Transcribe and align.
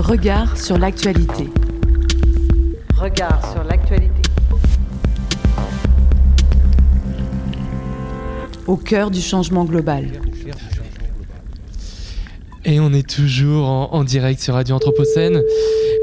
Regard 0.00 0.56
sur 0.56 0.78
l'actualité. 0.78 1.50
Regard 2.96 3.52
sur 3.52 3.62
l'actualité. 3.64 4.22
Au 8.66 8.78
cœur 8.78 9.10
du 9.10 9.20
changement 9.20 9.66
global. 9.66 10.06
Et 12.64 12.80
on 12.80 12.94
est 12.94 13.08
toujours 13.08 13.68
en, 13.68 14.02
direct 14.02 14.40
sur 14.40 14.54
Radio 14.54 14.76
Anthropocène. 14.76 15.42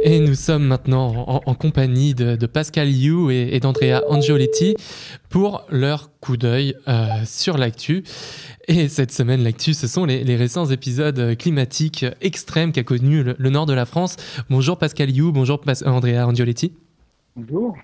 Et 0.10 0.22
nous 0.22 0.36
sommes 0.36 0.64
maintenant 0.64 1.42
en, 1.46 1.54
compagnie 1.54 2.16
de, 2.16 2.46
Pascal 2.46 2.90
You 2.90 3.30
et, 3.30 3.60
d'Andrea 3.60 4.04
Angioletti 4.08 4.74
pour 5.28 5.66
leur 5.70 6.18
coup 6.22 6.38
d'œil 6.38 6.76
euh, 6.88 7.08
sur 7.26 7.58
l'actu. 7.58 8.06
Et 8.70 8.88
cette 8.88 9.12
semaine, 9.12 9.44
l'actu, 9.44 9.74
ce 9.74 9.86
sont 9.86 10.06
les, 10.06 10.36
récents 10.38 10.68
épisodes 10.68 11.36
climatiques 11.36 12.06
extrêmes 12.22 12.72
qu'a 12.72 12.84
connu 12.84 13.22
le, 13.22 13.50
nord 13.50 13.66
de 13.66 13.74
la 13.74 13.86
France. 13.86 14.16
Bonjour 14.50 14.78
Pascal 14.78 15.10
You, 15.10 15.34
bonjour 15.34 15.62
Andrea 15.86 16.26
Angioletti. 16.26 16.72
Bonjour. 17.36 17.76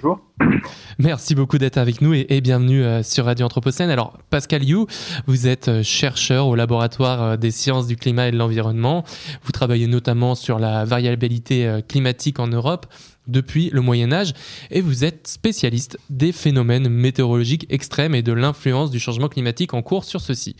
Merci 0.98 1.34
beaucoup 1.34 1.58
d'être 1.58 1.78
avec 1.78 2.00
nous 2.00 2.14
et, 2.14 2.40
bienvenue 2.40 2.84
euh, 2.84 3.02
sur 3.02 3.24
Radio 3.24 3.46
Anthropocène. 3.46 3.90
Alors, 3.90 4.16
Pascal 4.30 4.64
You, 4.64 4.86
vous 5.26 5.48
êtes 5.48 5.68
euh, 5.68 5.82
chercheur 5.82 6.46
au 6.46 6.54
laboratoire 6.54 7.22
euh, 7.22 7.36
des 7.36 7.50
sciences 7.50 7.86
du 7.86 7.96
climat 7.96 8.28
et 8.28 8.30
de 8.30 8.36
l'environnement. 8.36 9.04
Vous 9.42 9.52
travaillez 9.52 9.86
notamment 9.86 10.34
sur 10.34 10.58
la 10.58 10.84
variabilité 10.84 11.80
climatique 11.88 12.38
en 12.38 12.46
Europe 12.46 12.86
depuis 13.26 13.70
le 13.72 13.80
Moyen 13.80 14.12
Âge 14.12 14.32
et 14.70 14.80
vous 14.80 15.04
êtes 15.04 15.26
spécialiste 15.26 15.98
des 16.08 16.32
phénomènes 16.32 16.88
météorologiques 16.88 17.66
extrêmes 17.68 18.14
et 18.14 18.22
de 18.22 18.32
l'influence 18.32 18.90
du 18.90 18.98
changement 18.98 19.28
climatique 19.28 19.74
en 19.74 19.82
cours 19.82 20.04
sur 20.04 20.20
ceux-ci. 20.20 20.56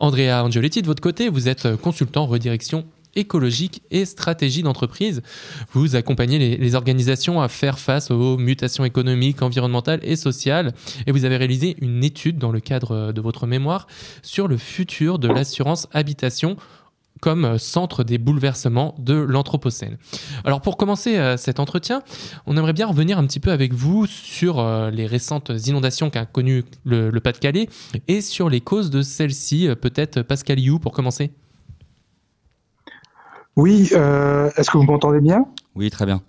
Andrea 0.00 0.42
Angioletti, 0.44 0.82
de 0.82 0.86
votre 0.86 1.02
côté, 1.02 1.28
vous 1.28 1.48
êtes 1.48 1.76
consultant 1.76 2.26
redirection 2.26 2.84
écologique 3.14 3.82
et 3.90 4.04
stratégie 4.04 4.62
d'entreprise. 4.62 5.22
Vous 5.72 5.96
accompagnez 5.96 6.56
les, 6.56 6.74
organisations 6.74 7.40
à 7.42 7.48
faire 7.48 7.78
face 7.78 8.10
aux 8.10 8.38
mutations 8.38 8.84
économiques, 8.84 9.42
environnementales 9.42 10.00
et 10.02 10.16
sociales. 10.16 10.72
Et 11.06 11.12
vous 11.12 11.24
avez 11.24 11.36
réalisé 11.36 11.76
une 11.80 12.02
étude 12.02 12.38
dans 12.38 12.50
le 12.50 12.60
cadre 12.60 13.12
de 13.12 13.20
votre 13.20 13.46
mémoire 13.46 13.86
sur 14.22 14.48
le 14.48 14.56
futur 14.56 15.18
de 15.18 15.28
l'assurance 15.28 15.86
habitation 15.92 16.56
comme 17.22 17.56
centre 17.56 18.02
des 18.02 18.18
bouleversements 18.18 18.96
de 18.98 19.14
l'Anthropocène. 19.14 19.96
Alors 20.44 20.60
pour 20.60 20.76
commencer 20.76 21.18
euh, 21.18 21.36
cet 21.36 21.60
entretien, 21.60 22.02
on 22.46 22.56
aimerait 22.56 22.72
bien 22.72 22.88
revenir 22.88 23.16
un 23.16 23.26
petit 23.26 23.38
peu 23.38 23.52
avec 23.52 23.72
vous 23.72 24.06
sur 24.06 24.58
euh, 24.58 24.90
les 24.90 25.06
récentes 25.06 25.52
inondations 25.66 26.10
qu'a 26.10 26.26
connues 26.26 26.64
le, 26.84 27.12
Pas-de-Calais 27.20 27.68
et 28.08 28.20
sur 28.22 28.50
les 28.50 28.60
causes 28.60 28.90
de 28.90 29.02
celles-ci. 29.02 29.68
Euh, 29.68 29.76
peut-être 29.76 30.22
Pascal 30.22 30.58
You 30.58 30.80
pour 30.80 30.92
commencer. 30.92 31.30
Oui, 33.56 33.90
euh, 33.92 34.50
est-ce 34.56 34.70
que 34.70 34.78
vous 34.78 34.84
m'entendez 34.84 35.20
bien? 35.20 35.46
Oui, 35.74 35.90
très 35.90 36.06
bien. 36.06 36.22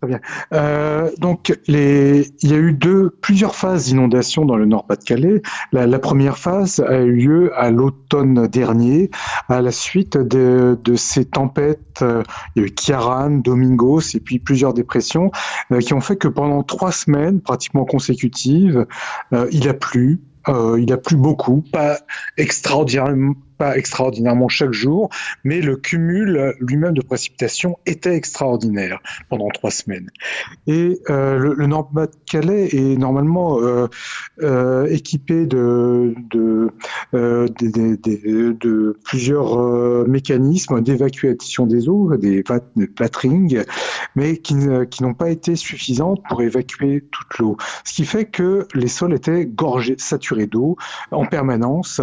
Très 0.00 0.08
bien. 0.08 0.20
Euh, 0.52 1.10
donc, 1.16 1.58
les, 1.66 2.30
il 2.42 2.50
y 2.50 2.52
a 2.52 2.58
eu 2.58 2.72
deux, 2.74 3.08
plusieurs 3.22 3.54
phases 3.54 3.86
d'inondation 3.86 4.44
dans 4.44 4.56
le 4.56 4.66
Nord-Pas-de-Calais. 4.66 5.40
La, 5.72 5.98
première 5.98 6.36
phase 6.36 6.80
a 6.80 6.98
eu 6.98 7.12
lieu 7.12 7.58
à 7.58 7.70
l'automne 7.70 8.46
dernier, 8.48 9.10
à 9.48 9.62
la 9.62 9.70
suite 9.70 10.18
de, 10.18 10.76
ces 10.96 11.24
tempêtes. 11.24 12.02
Euh, 12.02 12.22
il 12.54 12.60
y 12.60 12.64
a 12.64 12.68
eu 12.68 12.70
Kiaran, 12.70 13.30
Domingos 13.30 14.14
et 14.14 14.20
puis 14.20 14.38
plusieurs 14.38 14.74
dépressions 14.74 15.30
qui 15.80 15.94
ont 15.94 16.02
fait 16.02 16.16
que 16.16 16.28
pendant 16.28 16.62
trois 16.62 16.92
semaines, 16.92 17.40
pratiquement 17.40 17.86
consécutives, 17.86 18.86
il 19.50 19.68
a 19.68 19.74
plu. 19.74 20.20
il 20.48 20.92
a 20.92 20.98
plu 20.98 21.16
beaucoup, 21.16 21.64
pas 21.72 21.98
extraordinairement, 22.36 23.34
pas 23.56 23.76
extraordinairement 23.76 24.48
chaque 24.48 24.72
jour, 24.72 25.10
mais 25.44 25.60
le 25.60 25.76
cumul 25.76 26.54
lui-même 26.60 26.94
de 26.94 27.02
précipitations 27.02 27.78
était 27.86 28.14
extraordinaire 28.14 29.00
pendant 29.28 29.48
trois 29.48 29.70
semaines. 29.70 30.10
Et 30.66 31.00
euh, 31.10 31.38
le, 31.38 31.66
Nord-Pas-de-Calais 31.66 32.68
est 32.74 32.96
normalement 32.98 33.60
euh, 33.60 33.88
euh, 34.42 34.86
équipé 34.86 35.46
de, 35.46 36.14
plusieurs 39.04 40.08
mécanismes 40.08 40.80
d'évacuation 40.80 41.66
des 41.66 41.88
eaux, 41.88 42.16
des, 42.16 42.42
platrings, 42.94 43.62
mais 44.16 44.38
qui, 44.38 44.54
n'ont 44.54 45.14
pas 45.14 45.30
été 45.30 45.56
suffisantes 45.56 46.22
pour 46.28 46.42
évacuer 46.42 47.04
toute 47.10 47.38
l'eau. 47.38 47.56
Ce 47.84 47.94
qui 47.94 48.04
fait 48.04 48.24
que 48.24 48.66
les 48.74 48.88
sols 48.88 49.14
étaient 49.14 49.46
gorgés, 49.46 49.96
saturés 49.98 50.46
d'eau 50.46 50.76
en 51.10 51.26
permanence. 51.26 52.00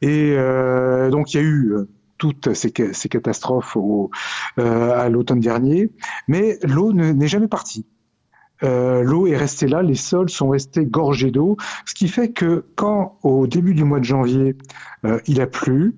Et 0.00 0.34
euh, 0.36 0.91
donc 1.10 1.34
il 1.34 1.36
y 1.36 1.40
a 1.40 1.42
eu 1.42 1.72
euh, 1.72 1.88
toutes 2.18 2.54
ces, 2.54 2.70
catastrophes 2.70 3.76
euh, 3.76 4.92
à 4.92 5.08
l'automne 5.08 5.40
dernier, 5.40 5.90
mais 6.28 6.58
l'eau 6.62 6.92
n'est 6.92 7.26
jamais 7.26 7.48
partie. 7.48 7.84
l'eau 8.62 9.26
est 9.26 9.36
restée 9.36 9.66
là, 9.66 9.82
les 9.82 9.96
sols 9.96 10.30
sont 10.30 10.50
restés 10.50 10.86
gorgés 10.86 11.32
d'eau, 11.32 11.56
ce 11.84 11.94
qui 11.94 12.06
fait 12.06 12.30
que 12.30 12.66
quand 12.76 13.18
au 13.24 13.48
début 13.48 13.74
du 13.74 13.82
mois 13.82 13.98
de 13.98 14.04
janvier 14.04 14.56
il 15.26 15.40
a 15.40 15.48
plu, 15.48 15.96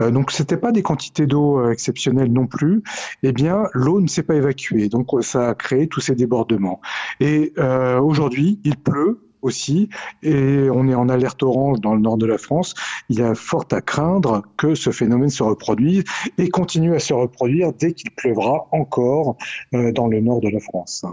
donc 0.00 0.32
c'était 0.32 0.56
pas 0.56 0.72
des 0.72 0.82
quantités 0.82 1.28
d'eau 1.28 1.70
exceptionnelles 1.70 2.32
non 2.32 2.48
plus, 2.48 2.82
eh 3.22 3.30
bien 3.30 3.68
l'eau 3.72 4.00
ne 4.00 4.08
s'est 4.08 4.24
pas 4.24 4.34
évacuée, 4.34 4.88
donc 4.88 5.10
ça 5.20 5.50
a 5.50 5.54
créé 5.54 5.86
tous 5.86 6.00
ces 6.00 6.16
débordements. 6.16 6.80
Et 7.20 7.54
aujourd'hui 8.00 8.58
il 8.64 8.76
pleut, 8.76 9.20
aussi, 9.42 9.88
et 10.22 10.68
on 10.70 10.88
est 10.88 10.94
en 10.94 11.08
alerte 11.08 11.42
orange 11.42 11.80
dans 11.80 11.94
le 11.94 12.00
nord 12.00 12.16
de 12.16 12.26
la 12.26 12.38
France. 12.38 12.74
Il 13.08 13.18
y 13.18 13.22
a 13.22 13.34
fort 13.34 13.66
à 13.72 13.80
craindre 13.80 14.42
que 14.56 14.74
ce 14.74 14.90
phénomène 14.90 15.30
se 15.30 15.42
reproduise 15.42 16.04
et 16.38 16.48
continue 16.48 16.94
à 16.94 16.98
se 16.98 17.12
reproduire 17.12 17.72
dès 17.72 17.92
qu'il 17.92 18.10
pleuvra 18.10 18.68
encore 18.72 19.36
euh, 19.74 19.92
dans 19.92 20.06
le 20.06 20.20
nord 20.20 20.40
de 20.40 20.48
la 20.48 20.60
France. 20.60 21.04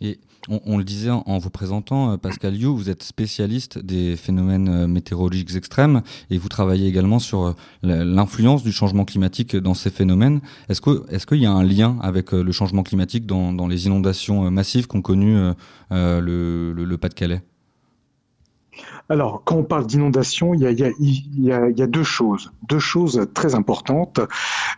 Et 0.00 0.18
on, 0.48 0.78
le 0.78 0.84
disait 0.84 1.10
en, 1.10 1.38
vous 1.38 1.50
présentant, 1.50 2.12
euh, 2.12 2.16
Pascal 2.16 2.56
You, 2.56 2.74
vous 2.74 2.88
êtes 2.88 3.02
spécialiste 3.02 3.78
des 3.78 4.16
phénomènes 4.16 4.68
euh, 4.68 4.86
météorologiques 4.86 5.54
extrêmes 5.54 6.02
et 6.30 6.38
vous 6.38 6.48
travaillez 6.48 6.88
également 6.88 7.18
sur 7.18 7.54
l'influence 7.82 8.62
du 8.62 8.72
changement 8.72 9.04
climatique 9.04 9.54
dans 9.54 9.74
ces 9.74 9.90
phénomènes. 9.90 10.40
Est-ce 10.68 11.26
qu'il 11.26 11.38
y 11.38 11.46
a 11.46 11.52
un 11.52 11.62
lien 11.62 11.98
avec 12.00 12.32
le 12.32 12.52
changement 12.52 12.82
climatique 12.82 13.26
dans, 13.26 13.68
les 13.68 13.86
inondations 13.86 14.50
massives 14.50 14.86
qu'ont 14.86 15.02
connues 15.02 15.52
le 15.90 16.96
Pas-de-Calais? 16.96 17.42
Alors, 19.10 19.42
quand 19.44 19.56
on 19.56 19.64
parle 19.64 19.86
d'inondation, 19.86 20.54
il, 20.54 20.62
y 20.62 21.52
a, 21.52 21.86
deux 21.88 22.04
choses, 22.04 22.52
deux 22.68 22.78
choses 22.78 23.26
très 23.34 23.56
importantes. 23.56 24.20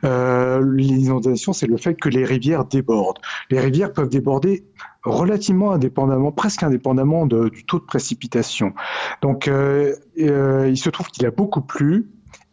Euh, 0.05 0.63
L'inondation, 0.75 1.53
c'est 1.53 1.67
le 1.67 1.77
fait 1.77 1.95
que 1.95 2.09
les 2.09 2.25
rivières 2.25 2.65
débordent. 2.65 3.19
Les 3.51 3.61
rivières 3.61 3.93
peuvent 3.93 4.09
déborder 4.09 4.65
relativement 5.05 5.73
indépendamment, 5.73 6.33
presque 6.33 6.63
indépendamment 6.63 7.27
du 7.27 7.65
taux 7.67 7.79
de 7.79 7.85
précipitation. 7.85 8.73
Donc, 9.21 9.49
euh, 9.49 9.97
euh, 10.19 10.69
il 10.69 10.79
se 10.79 10.89
trouve 10.89 11.09
qu'il 11.09 11.27
a 11.27 11.31
beaucoup 11.31 11.61
plu, 11.61 12.09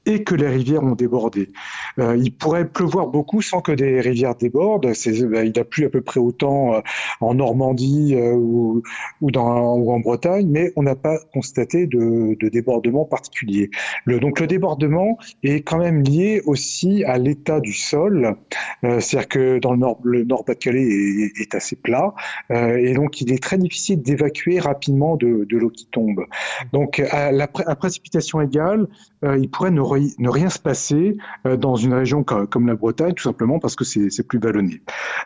et 0.05 0.23
que 0.23 0.33
les 0.33 0.47
rivières 0.47 0.83
ont 0.83 0.95
débordé. 0.95 1.51
Euh, 1.97 2.15
il 2.17 2.31
pourrait 2.31 2.67
pleuvoir 2.67 3.07
beaucoup 3.07 3.41
sans 3.41 3.61
que 3.61 3.71
des 3.71 3.99
rivières 4.01 4.35
débordent. 4.35 4.87
Bah, 4.87 5.43
il 5.43 5.59
a 5.59 5.63
plu 5.63 5.85
à 5.85 5.89
peu 5.89 6.01
près 6.01 6.19
autant 6.19 6.75
euh, 6.75 6.81
en 7.21 7.35
Normandie 7.35 8.15
euh, 8.15 8.33
ou, 8.33 8.81
en 9.21 9.99
Bretagne, 9.99 10.47
mais 10.49 10.71
on 10.75 10.83
n'a 10.83 10.95
pas 10.95 11.17
constaté 11.33 11.87
de, 11.87 12.35
de, 12.39 12.49
débordement 12.49 13.05
particulier. 13.05 13.69
Le, 14.05 14.19
donc 14.19 14.39
le 14.39 14.47
débordement 14.47 15.17
est 15.43 15.61
quand 15.61 15.77
même 15.77 16.01
lié 16.01 16.41
aussi 16.45 17.03
à 17.03 17.17
l'état 17.17 17.59
du 17.59 17.73
sol. 17.73 18.35
C'est-à-dire 18.81 19.27
que 19.27 19.59
dans 19.59 19.71
le 19.73 19.77
nord, 19.79 19.99
le 20.03 20.23
Nord-Pas-de-Calais 20.23 21.31
est, 21.39 21.55
assez 21.55 21.75
plat, 21.75 22.13
et 22.49 22.93
donc 22.93 23.21
il 23.21 23.31
est 23.31 23.41
très 23.41 23.57
difficile 23.57 24.01
d'évacuer 24.01 24.59
rapidement 24.59 25.15
de, 25.15 25.45
l'eau 25.49 25.69
qui 25.69 25.87
tombe. 25.87 26.25
Donc 26.73 26.99
à 26.99 27.31
la 27.31 27.47
précipitation 27.47 28.41
égale, 28.41 28.87
il 29.23 29.49
pourrait 29.49 29.71
ne 29.71 29.81
ne 29.81 30.29
rien 30.29 30.49
se 30.49 30.59
passer 30.59 31.17
dans 31.45 31.75
une 31.79 31.93
région 31.93 32.23
comme 32.23 32.67
la 32.67 32.75
Bretagne, 32.75 33.13
tout 33.13 33.23
simplement 33.23 33.59
parce 33.59 33.75
que 33.75 33.83
c'est 33.83 34.27
plus 34.27 34.39
vallonné. 34.39 34.81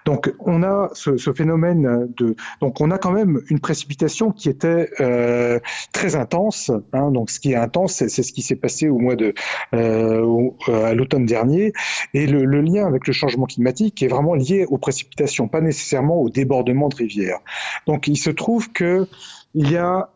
Donc 0.05 0.33
on 0.39 0.63
a 0.63 0.89
ce, 0.94 1.33
phénomène 1.33 2.11
de, 2.17 2.35
donc 2.61 2.81
on 2.81 2.91
a 2.91 2.97
quand 2.97 3.11
même 3.11 3.41
une 3.50 3.59
précipitation 3.59 4.31
qui 4.31 4.50
était 4.50 4.89
euh, 5.00 5.59
très 5.91 6.15
intense. 6.15 6.71
Hein, 6.94 7.11
donc 7.11 7.29
ce 7.29 7.39
qui 7.39 7.51
est 7.51 7.55
intense, 7.55 7.94
c'est 7.94 8.09
ce 8.09 8.33
qui 8.33 8.41
s'est 8.41 8.55
passé 8.55 8.89
au 8.89 8.97
mois 8.97 9.15
de 9.15 9.33
euh, 9.73 10.50
à 10.67 10.94
l'automne 10.94 11.25
dernier, 11.25 11.73
et 12.13 12.27
le, 12.27 12.45
le, 12.45 12.61
lien 12.61 12.85
avec 12.85 13.07
le 13.07 13.13
changement 13.13 13.45
climatique 13.45 14.01
est 14.03 14.07
vraiment 14.07 14.35
lié 14.35 14.65
aux 14.69 14.77
précipitations, 14.77 15.47
pas 15.47 15.61
nécessairement 15.61 16.21
au 16.21 16.29
débordement 16.29 16.89
de 16.89 16.95
rivières. 16.95 17.39
Donc 17.88 18.07
il 18.07 18.17
se 18.17 18.29
trouve 18.29 18.71
que 18.71 19.07
il 19.53 19.69
y 19.69 19.77
a 19.77 20.09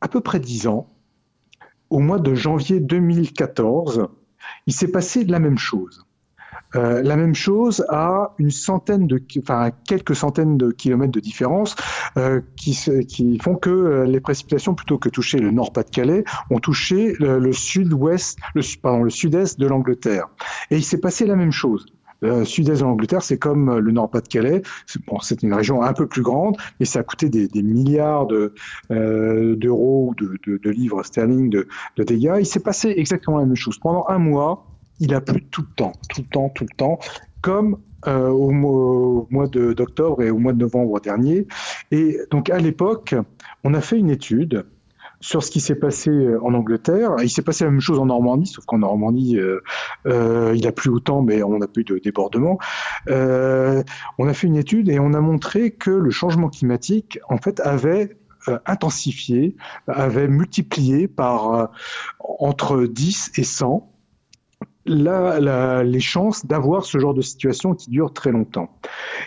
à 0.00 0.08
peu 0.08 0.20
près 0.20 0.40
dix 0.40 0.66
ans, 0.66 0.88
au 1.90 1.98
mois 1.98 2.18
de 2.18 2.34
janvier 2.34 2.80
2014, 2.80 4.08
il 4.66 4.72
s'est 4.72 4.90
passé 4.90 5.24
la 5.24 5.38
même 5.38 5.58
chose. 5.58 6.04
Euh, 6.76 7.02
la 7.02 7.16
même 7.16 7.34
chose 7.34 7.84
à 7.88 8.34
une 8.38 8.50
centaine 8.50 9.06
de, 9.06 9.22
enfin 9.38 9.70
quelques 9.86 10.14
centaines 10.14 10.58
de 10.58 10.70
kilomètres 10.70 11.12
de 11.12 11.20
différence, 11.20 11.74
euh, 12.18 12.42
qui, 12.56 12.74
font 13.42 13.56
que 13.56 13.70
euh, 13.70 14.04
les 14.04 14.20
précipitations, 14.20 14.74
plutôt 14.74 14.98
que 14.98 15.08
toucher 15.08 15.38
le 15.38 15.50
Nord-Pas-de-Calais, 15.50 16.24
ont 16.50 16.58
touché 16.58 17.14
le, 17.18 17.52
sud-ouest, 17.52 18.38
le 18.54 19.10
sud-est 19.10 19.58
de 19.58 19.66
l'Angleterre. 19.66 20.28
Et 20.70 20.76
il 20.76 20.84
s'est 20.84 21.00
passé 21.00 21.24
la 21.24 21.36
même 21.36 21.52
chose. 21.52 21.86
Le 22.20 22.44
sud-est 22.44 22.80
de 22.80 22.84
l'Angleterre, 22.84 23.22
c'est 23.22 23.38
comme 23.38 23.78
le 23.78 23.92
Nord-Pas-de-Calais. 23.92 24.62
C'est 25.22 25.42
une 25.42 25.54
région 25.54 25.82
un 25.82 25.92
peu 25.92 26.06
plus 26.06 26.22
grande, 26.22 26.56
mais 26.80 26.86
ça 26.86 27.00
a 27.00 27.02
coûté 27.02 27.28
des, 27.28 27.48
des 27.48 27.62
milliards 27.62 28.26
d'euros 28.26 28.50
de, 28.90 29.54
d'euros, 29.54 30.14
de, 30.16 30.38
de, 30.46 30.58
de, 30.58 30.70
livres 30.70 31.02
sterling 31.04 31.50
de, 31.50 31.68
de 31.96 32.02
dégâts. 32.02 32.36
Il 32.40 32.46
s'est 32.46 32.60
passé 32.60 32.92
exactement 32.96 33.38
la 33.38 33.46
même 33.46 33.56
chose. 33.56 33.78
Pendant 33.78 34.04
un 34.08 34.18
mois, 34.18 34.66
il 35.00 35.14
a 35.14 35.20
plu 35.20 35.44
tout 35.44 35.62
le 35.62 35.74
temps, 35.76 35.92
tout 36.08 36.22
le 36.22 36.28
temps, 36.28 36.48
tout 36.48 36.64
le 36.64 36.76
temps, 36.76 36.98
comme 37.40 37.78
euh, 38.06 38.28
au, 38.28 38.50
mois, 38.50 39.26
mois 39.30 39.48
d'octobre 39.48 40.22
et 40.22 40.30
au 40.30 40.38
mois 40.38 40.52
de 40.52 40.58
novembre 40.58 41.00
dernier. 41.00 41.46
Et 41.90 42.18
donc 42.30 42.50
à 42.50 42.58
l'époque, 42.58 43.14
on 43.64 43.74
a 43.74 43.80
fait 43.80 43.98
une 43.98 44.10
étude 44.10 44.66
sur 45.20 45.42
ce 45.42 45.50
qui 45.50 45.60
s'est 45.60 45.74
passé 45.74 46.10
en 46.42 46.54
Angleterre. 46.54 47.16
Il 47.22 47.30
s'est 47.30 47.42
passé 47.42 47.64
la 47.64 47.70
même 47.70 47.80
chose 47.80 47.98
en 47.98 48.06
Normandie, 48.06 48.46
sauf 48.46 48.64
qu'en 48.64 48.78
Normandie, 48.78 49.36
euh, 49.38 49.60
euh, 50.06 50.54
il 50.56 50.66
a 50.66 50.72
plu 50.72 50.90
autant, 50.90 51.22
mais 51.22 51.42
on 51.42 51.58
n'a 51.58 51.66
plus 51.66 51.84
de 51.84 51.98
débordement. 51.98 52.58
Euh, 53.08 53.82
on 54.18 54.28
a 54.28 54.34
fait 54.34 54.46
une 54.46 54.56
étude 54.56 54.88
et 54.88 54.98
on 54.98 55.12
a 55.14 55.20
montré 55.20 55.72
que 55.72 55.90
le 55.90 56.10
changement 56.10 56.48
climatique, 56.48 57.18
en 57.28 57.38
fait, 57.38 57.60
avait 57.60 58.16
euh, 58.48 58.58
intensifié, 58.66 59.56
avait 59.88 60.28
multiplié 60.28 61.08
par 61.08 61.54
euh, 61.54 61.66
entre 62.20 62.86
10 62.86 63.32
et 63.36 63.44
100 63.44 63.92
la, 64.86 65.40
la, 65.40 65.82
les 65.82 66.00
chances 66.00 66.46
d'avoir 66.46 66.84
ce 66.84 66.98
genre 66.98 67.14
de 67.14 67.20
situation 67.20 67.74
qui 67.74 67.90
dure 67.90 68.12
très 68.12 68.30
longtemps. 68.30 68.78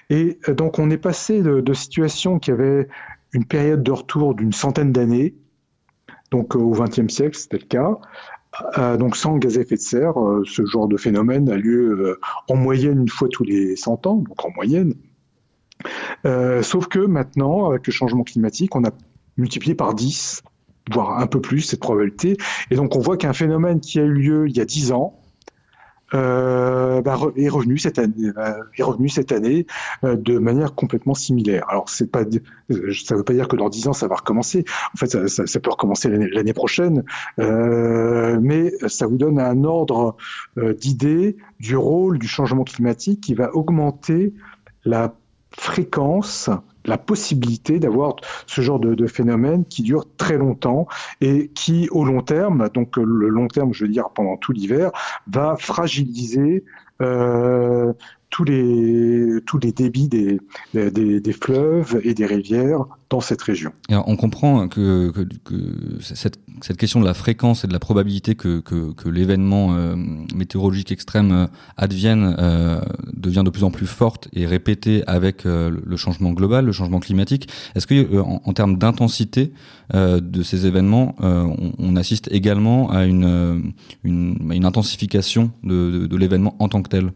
Et 0.10 0.40
euh, 0.48 0.54
donc 0.54 0.80
on 0.80 0.90
est 0.90 0.98
passé 0.98 1.42
de 1.42 1.74
situations 1.74 2.40
qui 2.40 2.52
avaient 2.52 2.88
une 3.34 3.46
période 3.46 3.84
de 3.84 3.92
retour 3.92 4.34
d'une 4.34 4.54
centaine 4.54 4.92
d'années, 4.92 5.36
donc 6.32 6.56
au 6.56 6.72
XXe 6.72 7.14
siècle 7.14 7.38
c'était 7.38 7.60
le 7.60 7.66
cas, 7.66 7.98
euh, 8.78 8.98
donc 8.98 9.16
sans 9.16 9.38
gaz 9.38 9.58
à 9.58 9.62
effet 9.62 9.76
de 9.76 9.82
serre, 9.82 10.20
euh, 10.20 10.44
ce 10.46 10.66
genre 10.66 10.88
de 10.88 10.98
phénomène 10.98 11.50
a 11.50 11.58
lieu 11.58 12.20
en 12.48 12.56
moyenne 12.56 13.02
une 13.02 13.10
fois 13.10 13.28
tous 13.30 13.44
les 13.44 13.76
100 13.76 14.08
ans, 14.08 14.16
donc 14.16 14.46
en 14.46 14.52
moyenne. 14.52 14.96
sauf 16.62 16.88
que 16.88 17.00
maintenant, 17.00 17.70
avec 17.70 17.88
le 17.88 17.94
changement 17.94 18.24
climatique, 18.24 18.76
on 18.76 18.84
a 18.84 18.92
multiplié 19.38 19.76
par 19.76 19.94
10, 19.94 20.44
voire 20.92 21.20
un 21.20 21.28
peu 21.28 21.42
plus 21.42 21.62
cette 21.62 21.80
probabilité. 21.80 22.38
Et 22.70 22.76
donc 22.76 22.96
on 22.96 23.00
voit 23.00 23.18
qu'un 23.18 23.34
phénomène 23.34 23.80
qui 23.80 24.00
a 24.00 24.04
eu 24.04 24.14
lieu 24.14 24.50
il 24.50 24.56
y 24.56 24.62
a 24.62 24.66
10 24.66 24.92
ans, 24.92 25.21
euh, 26.14 27.02
bah, 27.02 27.18
est 27.36 27.50
revenu 27.50 27.78
cette 27.78 28.00
année, 28.00 28.32
est 28.78 28.84
revenu 28.84 29.10
cette 29.10 29.32
année 29.32 29.66
euh, 30.04 30.16
de 30.16 30.38
manière 30.38 30.76
complètement 30.76 31.14
similaire. 31.14 31.66
Alors 31.70 31.90
c'est 31.90 32.12
pas, 32.12 32.24
ça 32.24 33.16
veut 33.16 33.24
pas 33.24 33.34
dire 33.34 33.48
que 33.48 33.56
dans 33.56 33.70
dix 33.70 33.88
ans 33.88 33.94
ça 33.94 34.08
va 34.08 34.16
recommencer. 34.16 34.66
En 34.94 34.98
fait, 34.98 35.28
ça 35.28 35.60
peut 35.60 35.70
recommencer 35.70 36.10
l'année 36.10 36.54
prochaine, 36.54 37.04
euh, 37.40 38.40
mais 38.42 38.72
ça 38.88 39.08
vous 39.08 39.18
donne 39.18 39.40
un 39.40 39.64
ordre 39.64 40.16
euh, 40.58 40.74
d'idée 40.74 41.38
du 41.60 41.76
rôle 41.76 42.20
du 42.20 42.28
changement 42.28 42.64
climatique 42.64 43.22
qui 43.22 43.34
va 43.34 43.56
augmenter 43.56 44.34
la 44.84 45.14
fréquence 45.58 46.50
la 46.86 46.98
possibilité 46.98 47.80
d'avoir 47.80 48.16
ce 48.48 48.62
genre 48.62 48.80
de, 48.80 49.08
phénomène 49.08 49.66
qui 49.66 49.84
dure 49.84 50.06
très 50.18 50.38
longtemps 50.38 50.88
et 51.20 51.50
qui, 51.50 51.88
au 51.92 52.04
long 52.06 52.22
terme, 52.22 52.70
donc 52.74 52.98
le 52.98 53.28
long 53.28 53.48
terme, 53.48 53.74
je 53.74 53.86
veux 53.86 53.92
dire 53.92 54.10
pendant 54.10 54.38
tout 54.38 54.52
l'hiver, 54.52 54.92
va 55.28 55.56
fragiliser 55.58 56.64
euh, 57.02 57.94
tous 58.32 58.46
les 58.46 59.40
tous 59.46 59.60
les 59.60 59.72
débits 59.72 60.08
des, 60.08 60.40
des, 60.74 61.20
des, 61.20 61.34
fleuves 61.34 62.00
et 62.04 62.14
des 62.14 62.26
rivières 62.26 62.86
dans 63.10 63.20
cette 63.20 63.42
région. 63.42 63.74
Alors, 63.90 64.08
on 64.08 64.16
comprend 64.16 64.68
que, 64.70 65.12
que, 65.12 65.28
que, 65.44 65.56
cette, 66.00 66.40
cette 66.62 66.78
question 66.78 67.02
de 67.02 67.06
la 67.06 67.14
fréquence 67.14 67.66
et 67.66 67.68
de 67.68 67.74
la 67.74 67.80
probabilité 67.80 68.36
que, 68.36 68.62
que, 68.62 69.10
l'événement 69.10 69.74
euh, 69.74 69.96
météorologique 70.34 70.92
extrême 70.94 71.32
euh, 71.32 71.48
advienne 71.76 72.36
euh, 72.40 72.80
devient 73.14 73.44
de 73.44 73.50
plus 73.50 73.66
en 73.66 73.72
plus 73.72 73.86
forte 73.86 74.30
et 74.32 74.46
répétée 74.46 75.04
avec 75.08 75.46
euh, 75.46 75.70
le 75.86 75.98
changement 75.98 76.32
global, 76.32 76.66
le 76.66 76.72
changement 76.72 77.02
climatique. 77.02 77.50
Est-ce 77.76 77.86
que 77.86 77.96
euh, 77.96 78.22
en, 78.24 78.54
termes 78.54 78.78
d'intensité 78.78 79.52
de 79.94 80.42
ces 80.42 80.68
événements, 80.68 81.16
on, 81.20 81.74
on, 81.78 81.96
assiste 81.98 82.30
également 82.32 82.90
à 82.92 83.04
une, 83.04 83.74
une, 84.06 84.38
une 84.54 84.64
intensification 84.64 85.52
de, 85.66 85.92
de, 85.92 86.08
de 86.08 86.18
l'événement 86.18 86.56
en 86.60 86.70
tant 86.70 86.82
que 86.82 86.88
tel? 86.88 87.12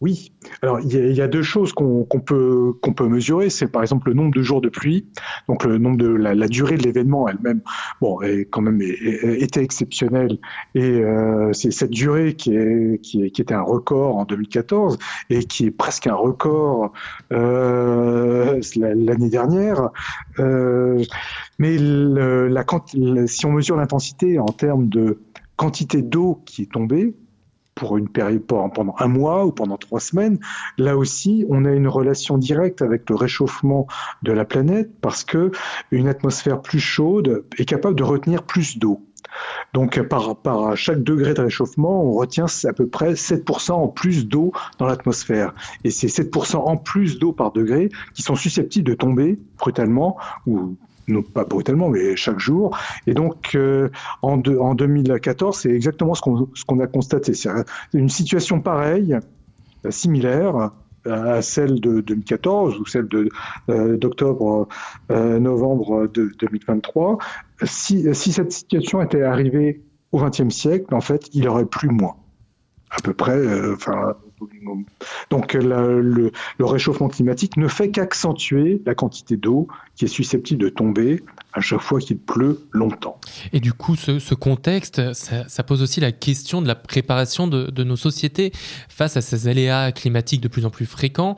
Oui. 0.00 0.32
Alors 0.62 0.80
il 0.80 1.12
y, 1.12 1.20
a 1.20 1.28
deux 1.28 1.42
choses 1.42 1.72
qu'on 1.72 2.04
qu 2.04 2.20
peut 2.20 2.74
peut 2.96 3.08
mesurer, 3.08 3.50
c'est 3.50 3.68
par 3.68 3.82
exemple 3.82 4.08
le 4.08 4.14
nombre 4.14 4.34
de 4.34 4.42
jours 4.42 4.60
de 4.60 4.68
pluie, 4.68 5.06
donc 5.48 5.64
le 5.64 5.78
nombre 5.78 5.96
de 5.96 6.08
la, 6.08 6.48
durée 6.48 6.76
de 6.76 6.82
l'événement 6.82 7.28
elle-même. 7.28 7.62
Bon, 8.00 8.20
est 8.22 8.44
quand 8.44 8.60
même 8.60 8.80
était 8.82 9.62
exceptionnelle 9.62 10.38
et 10.74 10.82
euh, 10.82 11.52
c'est 11.52 11.70
cette 11.70 11.90
durée 11.90 12.34
qui 12.34 12.62
était 13.24 13.54
un 13.54 13.62
record 13.62 14.16
en 14.16 14.24
2014 14.24 14.98
et 15.30 15.44
qui 15.44 15.66
est 15.66 15.70
presque 15.70 16.06
un 16.06 16.14
record 16.14 16.92
euh, 17.32 18.60
l'année 18.76 19.30
dernière. 19.30 19.90
Euh, 20.38 21.02
mais 21.58 21.76
le, 21.78 22.48
la, 22.48 22.64
si 23.26 23.46
on 23.46 23.52
mesure 23.52 23.76
l'intensité 23.76 24.38
en 24.38 24.46
termes 24.46 24.88
de 24.88 25.20
quantité 25.56 26.02
d'eau 26.02 26.42
qui 26.44 26.62
est 26.62 26.72
tombée, 26.72 27.14
pour 27.74 27.96
une 27.96 28.08
période 28.08 28.42
pendant 28.44 28.94
un 28.98 29.08
mois 29.08 29.44
ou 29.46 29.52
pendant 29.52 29.76
trois 29.76 30.00
semaines, 30.00 30.38
là 30.78 30.96
aussi, 30.96 31.44
on 31.48 31.64
a 31.64 31.70
une 31.70 31.88
relation 31.88 32.38
directe 32.38 32.82
avec 32.82 33.08
le 33.10 33.16
réchauffement 33.16 33.86
de 34.22 34.32
la 34.32 34.44
planète 34.44 34.90
parce 35.00 35.24
que 35.24 35.50
une 35.90 36.08
atmosphère 36.08 36.62
plus 36.62 36.80
chaude 36.80 37.44
est 37.58 37.64
capable 37.64 37.96
de 37.96 38.04
retenir 38.04 38.42
plus 38.42 38.78
d'eau. 38.78 39.00
Donc 39.72 40.00
par, 40.02 40.36
par 40.36 40.76
chaque 40.76 41.02
degré 41.02 41.34
de 41.34 41.40
réchauffement, 41.40 42.04
on 42.04 42.12
retient 42.12 42.46
à 42.64 42.72
peu 42.72 42.86
près 42.86 43.14
7% 43.14 43.72
en 43.72 43.88
plus 43.88 44.28
d'eau 44.28 44.52
dans 44.78 44.86
l'atmosphère. 44.86 45.54
Et 45.82 45.90
c'est 45.90 46.06
7% 46.06 46.56
en 46.56 46.76
plus 46.76 47.18
d'eau 47.18 47.32
par 47.32 47.52
degré 47.52 47.88
qui 48.14 48.22
sont 48.22 48.36
susceptibles 48.36 48.88
de 48.88 48.94
tomber 48.94 49.38
brutalement 49.58 50.16
ou 50.46 50.76
non 51.08 51.22
pas 51.22 51.44
brutalement, 51.44 51.88
mais 51.88 52.16
chaque 52.16 52.38
jour. 52.38 52.76
Et 53.06 53.14
donc, 53.14 53.54
euh, 53.54 53.88
en, 54.22 54.40
en 54.40 54.74
2014, 54.74 55.58
c'est 55.58 55.70
exactement 55.70 56.14
ce 56.14 56.22
qu'on 56.22 56.46
qu 56.46 56.82
a 56.82 56.86
constaté. 56.86 57.34
C'est 57.34 57.50
une 57.92 58.08
situation 58.08 58.60
pareille, 58.60 59.18
euh, 59.84 59.90
similaire 59.90 60.70
à 61.06 61.42
celle 61.42 61.80
de 61.80 62.00
2014 62.00 62.80
ou 62.80 62.86
celle 62.86 63.06
d'octobre, 63.68 64.68
euh, 65.10 65.38
novembre 65.38 66.06
de 66.06 66.32
2023. 66.40 67.18
Si, 67.62 68.06
si 68.14 68.32
cette 68.32 68.52
situation 68.52 69.02
était 69.02 69.22
arrivée 69.22 69.82
au 70.12 70.18
XXe 70.24 70.48
siècle, 70.48 70.94
en 70.94 71.02
fait, 71.02 71.28
il 71.34 71.46
aurait 71.46 71.66
plu 71.66 71.90
moins. 71.90 72.16
À 72.88 73.02
peu 73.02 73.12
près, 73.12 73.38
enfin, 73.70 74.14
donc 75.30 75.54
la, 75.54 75.86
le, 75.86 76.32
réchauffement 76.60 77.08
climatique 77.08 77.56
ne 77.56 77.68
fait 77.68 77.90
qu'accentuer 77.90 78.82
la 78.86 78.94
quantité 78.94 79.36
d'eau 79.36 79.68
qui 79.96 80.04
est 80.04 80.08
susceptible 80.08 80.62
de 80.62 80.68
tomber 80.68 81.22
à 81.52 81.60
chaque 81.60 81.80
fois 81.80 82.00
qu'il 82.00 82.18
pleut 82.18 82.66
longtemps. 82.72 83.18
Et 83.52 83.60
du 83.60 83.72
coup, 83.72 83.94
ce, 83.94 84.34
contexte, 84.34 85.12
ça, 85.12 85.62
pose 85.62 85.82
aussi 85.82 86.00
la 86.00 86.10
question 86.10 86.60
de 86.60 86.66
la 86.66 86.74
préparation 86.74 87.46
de, 87.46 87.84
nos 87.84 87.96
sociétés 87.96 88.50
face 88.88 89.16
à 89.16 89.20
ces 89.20 89.46
aléas 89.46 89.92
climatiques 89.92 90.40
de 90.40 90.48
plus 90.48 90.64
en 90.64 90.70
plus 90.70 90.86
fréquents 90.86 91.36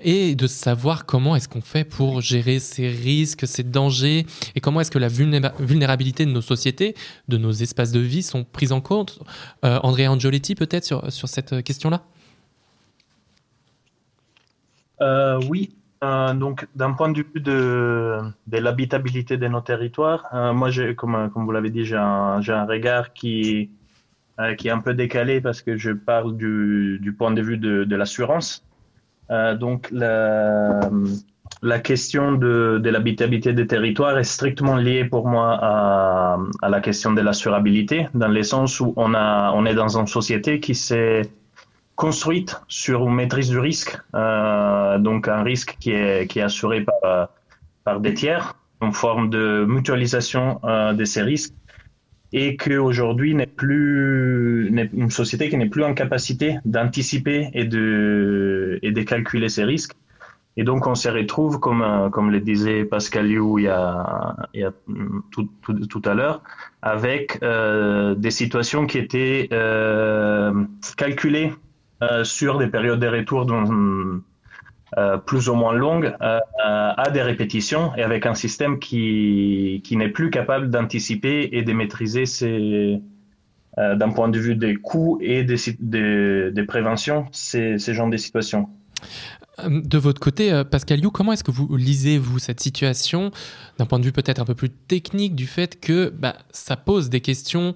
et 0.00 0.34
de 0.34 0.46
savoir 0.46 1.04
comment 1.04 1.36
est-ce 1.36 1.48
qu'on 1.48 1.60
fait 1.60 1.84
pour 1.84 2.20
gérer 2.20 2.58
ces 2.58 2.88
risques, 2.88 3.46
ces 3.46 3.64
dangers 3.64 4.24
et 4.54 4.60
comment 4.60 4.80
est-ce 4.80 4.90
que 4.90 4.98
la 4.98 5.08
vulnérabilité 5.08 6.24
de 6.24 6.30
nos 6.30 6.40
sociétés, 6.40 6.94
de 7.28 7.36
nos 7.36 7.52
espaces 7.52 7.92
de 7.92 8.00
vie 8.00 8.22
sont 8.22 8.44
prises 8.44 8.72
en 8.72 8.80
compte. 8.80 9.18
Euh, 9.64 9.78
Andrea 9.82 10.08
Angioletti, 10.08 10.54
peut-être 10.54 11.10
sur 11.10 11.28
cette 11.28 11.62
question-là? 11.62 12.02
Euh, 15.02 15.40
oui, 15.48 15.76
euh, 16.04 16.34
donc 16.34 16.66
d'un 16.74 16.92
point 16.92 17.10
de 17.10 17.18
vue 17.18 17.40
de, 17.40 18.18
de 18.46 18.58
l'habitabilité 18.58 19.36
de 19.36 19.48
nos 19.48 19.60
territoires, 19.60 20.24
euh, 20.34 20.52
moi, 20.52 20.70
comme, 20.96 21.30
comme 21.30 21.44
vous 21.44 21.52
l'avez 21.52 21.70
dit, 21.70 21.84
j'ai 21.84 21.96
un, 21.96 22.40
un, 22.46 22.64
regard 22.66 23.12
qui, 23.12 23.70
qui 24.58 24.68
est 24.68 24.70
un 24.70 24.80
peu 24.80 24.94
décalé 24.94 25.40
parce 25.40 25.62
que 25.62 25.76
je 25.76 25.90
parle 25.90 26.36
du, 26.36 26.98
du 27.00 27.12
point 27.12 27.32
de 27.32 27.42
vue 27.42 27.58
de, 27.58 27.84
de 27.84 27.96
l'assurance. 27.96 28.64
Donc 29.60 29.88
la, 29.92 30.90
la 31.62 31.78
question 31.78 32.32
de, 32.32 32.80
de 32.82 32.90
l'habitabilité 32.90 33.52
des 33.52 33.66
territoires 33.66 34.18
est 34.18 34.24
strictement 34.24 34.76
liée 34.76 35.04
pour 35.04 35.28
moi 35.28 35.58
à, 35.60 36.38
à 36.62 36.68
la 36.68 36.80
question 36.80 37.12
de 37.12 37.20
l'assurabilité, 37.20 38.08
dans 38.14 38.28
le 38.28 38.42
sens 38.42 38.80
où 38.80 38.94
on, 38.96 39.14
a, 39.14 39.52
on 39.54 39.66
est 39.66 39.74
dans 39.74 39.98
une 39.98 40.06
société 40.06 40.58
qui 40.58 40.74
s'est 40.74 41.22
construite 42.00 42.56
sur 42.66 43.06
une 43.06 43.14
maîtrise 43.14 43.50
du 43.50 43.58
risque, 43.58 43.98
euh, 44.14 44.98
donc 44.98 45.28
un 45.28 45.42
risque 45.42 45.76
qui 45.78 45.90
est, 45.90 46.34
assuré 46.38 46.80
par, 46.80 47.28
par 47.84 48.00
des 48.00 48.14
tiers, 48.14 48.56
en 48.80 48.90
forme 48.90 49.28
de 49.28 49.66
mutualisation 49.68 50.60
euh, 50.64 50.94
de 50.94 51.04
ces 51.04 51.20
risques, 51.20 51.52
et 52.32 52.56
qu'aujourd'hui 52.56 53.34
n'est 53.34 53.54
plus 53.62 54.68
une 54.94 55.10
société 55.10 55.50
qui 55.50 55.58
n'est 55.58 55.68
plus 55.68 55.84
en 55.84 55.92
capacité 55.92 56.56
d'anticiper 56.64 57.50
et 57.52 57.66
de, 57.66 58.78
et 58.80 58.92
de 58.92 59.02
calculer 59.02 59.50
ces 59.50 59.64
risques. 59.64 59.92
Et 60.56 60.64
donc 60.64 60.86
on 60.86 60.94
se 60.94 61.10
retrouve, 61.10 61.60
comme, 61.60 62.08
comme 62.12 62.30
le 62.30 62.40
disait 62.40 62.86
Pascal 62.86 63.26
Liu 63.26 63.58
il 63.58 63.64
y 63.64 63.68
a, 63.68 64.36
il 64.54 64.60
y 64.62 64.64
a 64.64 64.72
tout, 65.32 65.50
tout, 65.60 65.74
tout 65.86 66.02
à 66.06 66.14
l'heure, 66.14 66.42
avec 66.80 67.40
euh, 67.42 68.14
des 68.14 68.30
situations 68.30 68.86
qui 68.86 68.96
étaient 68.96 69.48
euh, 69.52 70.64
calculées 70.96 71.52
sur 72.24 72.58
des 72.58 72.66
périodes 72.66 73.00
de 73.00 73.06
retour 73.06 73.46
plus 75.26 75.48
ou 75.48 75.54
moins 75.54 75.72
longues 75.72 76.14
à 76.20 77.10
des 77.12 77.22
répétitions 77.22 77.94
et 77.96 78.02
avec 78.02 78.26
un 78.26 78.34
système 78.34 78.78
qui, 78.78 79.82
qui 79.84 79.96
n'est 79.96 80.08
plus 80.08 80.30
capable 80.30 80.70
d'anticiper 80.70 81.48
et 81.52 81.62
de 81.62 81.72
maîtriser 81.72 82.26
ces, 82.26 83.00
d'un 83.76 84.10
point 84.10 84.28
de 84.28 84.38
vue 84.38 84.56
des 84.56 84.74
coûts 84.74 85.18
et 85.20 85.44
des, 85.44 85.56
des, 86.50 86.64
préventions 86.64 87.26
ces, 87.32 87.78
ces 87.78 87.94
genres 87.94 88.10
de 88.10 88.16
situations. 88.16 88.68
De 89.66 89.98
votre 89.98 90.20
côté, 90.20 90.52
euh, 90.52 90.64
Pascal 90.64 91.00
You, 91.00 91.10
comment 91.10 91.32
est-ce 91.32 91.44
que 91.44 91.50
vous 91.50 91.76
lisez, 91.76 92.18
vous, 92.18 92.38
cette 92.38 92.60
situation 92.60 93.30
d'un 93.78 93.86
point 93.86 93.98
de 93.98 94.04
vue 94.04 94.12
peut-être 94.12 94.40
un 94.40 94.44
peu 94.44 94.54
plus 94.54 94.70
technique 94.70 95.34
du 95.34 95.46
fait 95.46 95.78
que 95.80 96.12
bah, 96.16 96.36
ça 96.50 96.76
pose 96.76 97.10
des 97.10 97.20
questions 97.20 97.74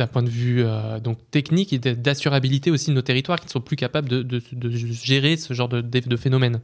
d'un 0.00 0.06
point 0.06 0.22
de 0.22 0.30
vue 0.30 0.64
euh, 0.64 0.98
donc 0.98 1.18
technique 1.30 1.72
et 1.72 1.78
d'assurabilité 1.78 2.70
aussi 2.70 2.90
de 2.90 2.94
nos 2.94 3.02
territoires 3.02 3.38
qui 3.38 3.46
ne 3.46 3.50
sont 3.50 3.60
plus 3.60 3.76
capables 3.76 4.08
de, 4.08 4.42
gérer 4.90 5.36
ce 5.36 5.54
genre 5.54 5.68
de, 5.68 6.16
phénomène 6.16 6.60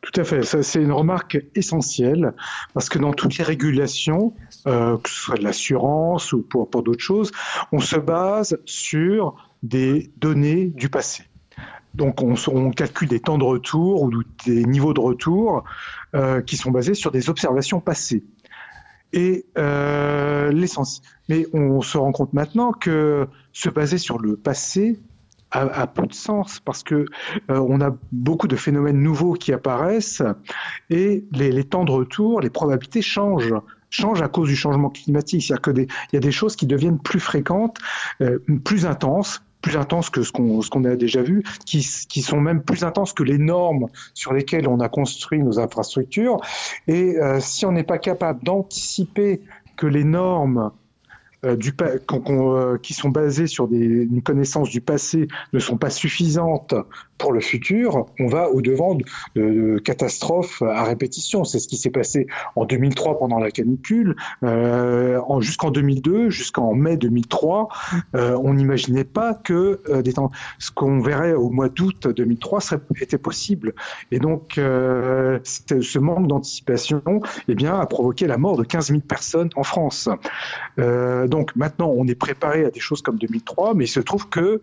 tout 0.00 0.20
à 0.20 0.24
fait, 0.24 0.42
c'est 0.44 0.80
une 0.80 0.92
remarque 0.92 1.44
essentielle 1.54 2.32
parce 2.72 2.88
que 2.88 2.98
dans 2.98 3.12
toutes 3.12 3.36
les 3.36 3.44
régulations, 3.44 4.32
euh, 4.66 4.96
que 4.96 5.10
ce 5.10 5.14
soit 5.14 5.36
de 5.36 5.42
l'assurance 5.42 6.32
ou 6.32 6.40
pour, 6.40 6.70
pour 6.70 6.82
d'autres 6.82 7.02
choses, 7.02 7.30
on 7.72 7.80
se 7.80 7.96
base 7.96 8.58
sur 8.64 9.34
des 9.62 10.10
données 10.16 10.66
du 10.66 10.88
passé. 10.88 11.24
Donc 11.94 12.22
on, 12.22 12.70
calcule 12.70 13.08
des 13.08 13.18
temps 13.20 13.38
de 13.38 13.44
retour 13.44 14.02
ou 14.02 14.22
des 14.46 14.64
niveaux 14.64 14.94
de 14.94 15.00
retour 15.00 15.64
euh, 16.14 16.40
qui 16.42 16.56
sont 16.56 16.70
basés 16.70 16.94
sur 16.94 17.10
des 17.10 17.28
observations 17.28 17.80
passées. 17.80 18.22
Et 19.12 19.46
euh, 19.56 20.52
Mais 21.28 21.46
on 21.52 21.80
se 21.80 21.98
rend 21.98 22.12
compte 22.12 22.32
maintenant 22.32 22.72
que 22.72 23.26
se 23.52 23.68
baser 23.68 23.98
sur 23.98 24.18
le 24.18 24.36
passé 24.36 25.00
a, 25.50 25.86
peu 25.86 26.06
de 26.06 26.12
sens 26.12 26.60
parce 26.60 26.82
que 26.82 27.06
euh, 27.50 27.58
on 27.58 27.80
a 27.80 27.96
beaucoup 28.12 28.48
de 28.48 28.56
phénomènes 28.56 29.00
nouveaux 29.00 29.32
qui 29.32 29.52
apparaissent 29.52 30.22
et 30.90 31.24
les, 31.32 31.64
temps 31.64 31.84
de 31.84 31.90
retour, 31.90 32.40
les 32.40 32.50
probabilités 32.50 33.00
changent 33.00 33.54
à 34.20 34.28
cause 34.28 34.48
du 34.48 34.56
changement 34.56 34.90
climatique. 34.90 35.42
C'est-à-dire 35.42 35.62
que 35.62 35.70
il 35.80 35.88
y 36.12 36.16
a 36.16 36.20
des 36.20 36.32
choses 36.32 36.54
qui 36.54 36.66
deviennent 36.66 36.98
plus 36.98 37.20
fréquentes, 37.20 37.78
euh, 38.20 38.38
plus 38.62 38.84
intenses, 38.84 39.42
plus 39.68 39.76
intenses 39.76 40.08
que 40.08 40.22
ce 40.22 40.32
qu'on 40.32 40.84
a 40.84 40.96
déjà 40.96 41.22
vu, 41.22 41.42
qui, 41.66 41.86
qui 42.08 42.22
sont 42.22 42.40
même 42.40 42.62
plus 42.62 42.84
intenses 42.84 43.12
que 43.12 43.22
les 43.22 43.38
normes 43.38 43.88
sur 44.14 44.32
lesquelles 44.32 44.66
on 44.66 44.80
a 44.80 44.88
construit 44.88 45.42
nos 45.42 45.60
infrastructures. 45.60 46.40
Et 46.86 47.18
euh, 47.18 47.38
si 47.40 47.66
on 47.66 47.72
n'est 47.72 47.84
pas 47.84 47.98
capable 47.98 48.42
d'anticiper 48.42 49.42
que 49.76 49.86
les 49.86 50.04
normes 50.04 50.70
euh, 51.44 51.56
euh, 52.30 52.78
qui 52.78 52.94
sont 52.94 53.10
basées 53.10 53.46
sur 53.46 53.68
une 53.70 54.22
connaissance 54.22 54.70
du 54.70 54.80
passé 54.80 55.28
ne 55.52 55.58
sont 55.58 55.76
pas 55.76 55.90
suffisantes 55.90 56.74
pour 57.18 57.32
le 57.32 57.40
futur, 57.40 58.06
on 58.18 58.28
va 58.28 58.48
au-devant 58.48 58.96
de, 59.34 59.78
catastrophes 59.78 60.62
à 60.62 60.84
répétition. 60.84 61.44
C'est 61.44 61.58
ce 61.58 61.68
qui 61.68 61.76
s'est 61.76 61.90
passé 61.90 62.28
en 62.56 62.64
2003 62.64 63.18
pendant 63.18 63.38
la 63.38 63.50
canicule, 63.50 64.16
euh, 64.44 65.20
jusqu'en 65.40 65.70
2002, 65.70 66.30
jusqu'en 66.30 66.74
mai 66.74 66.96
2003. 66.96 67.68
Euh, 68.14 68.38
on 68.42 68.54
n'imaginait 68.54 69.04
pas 69.04 69.34
que 69.34 69.82
ce 70.58 70.70
qu'on 70.70 71.00
verrait 71.00 71.34
au 71.34 71.50
mois 71.50 71.68
d'août 71.68 72.08
2003 72.08 72.60
serait, 72.60 72.80
était 73.00 73.18
possible. 73.18 73.74
Et 74.12 74.20
donc, 74.20 74.52
ce 74.54 75.98
manque 75.98 76.28
d'anticipation 76.28 77.02
eh 77.48 77.54
bien, 77.54 77.78
a 77.78 77.86
provoqué 77.86 78.26
la 78.26 78.38
mort 78.38 78.56
de 78.56 78.64
15 78.64 78.88
000 78.88 79.00
personnes 79.00 79.50
en 79.56 79.64
France. 79.64 80.08
Donc 81.28 81.54
maintenant, 81.56 81.92
on 81.96 82.06
est 82.06 82.14
préparé 82.14 82.64
à 82.64 82.70
des 82.70 82.80
choses 82.80 83.02
comme 83.02 83.18
2003, 83.18 83.74
mais 83.74 83.84
il 83.84 83.88
se 83.88 84.00
trouve 84.00 84.28
que 84.28 84.60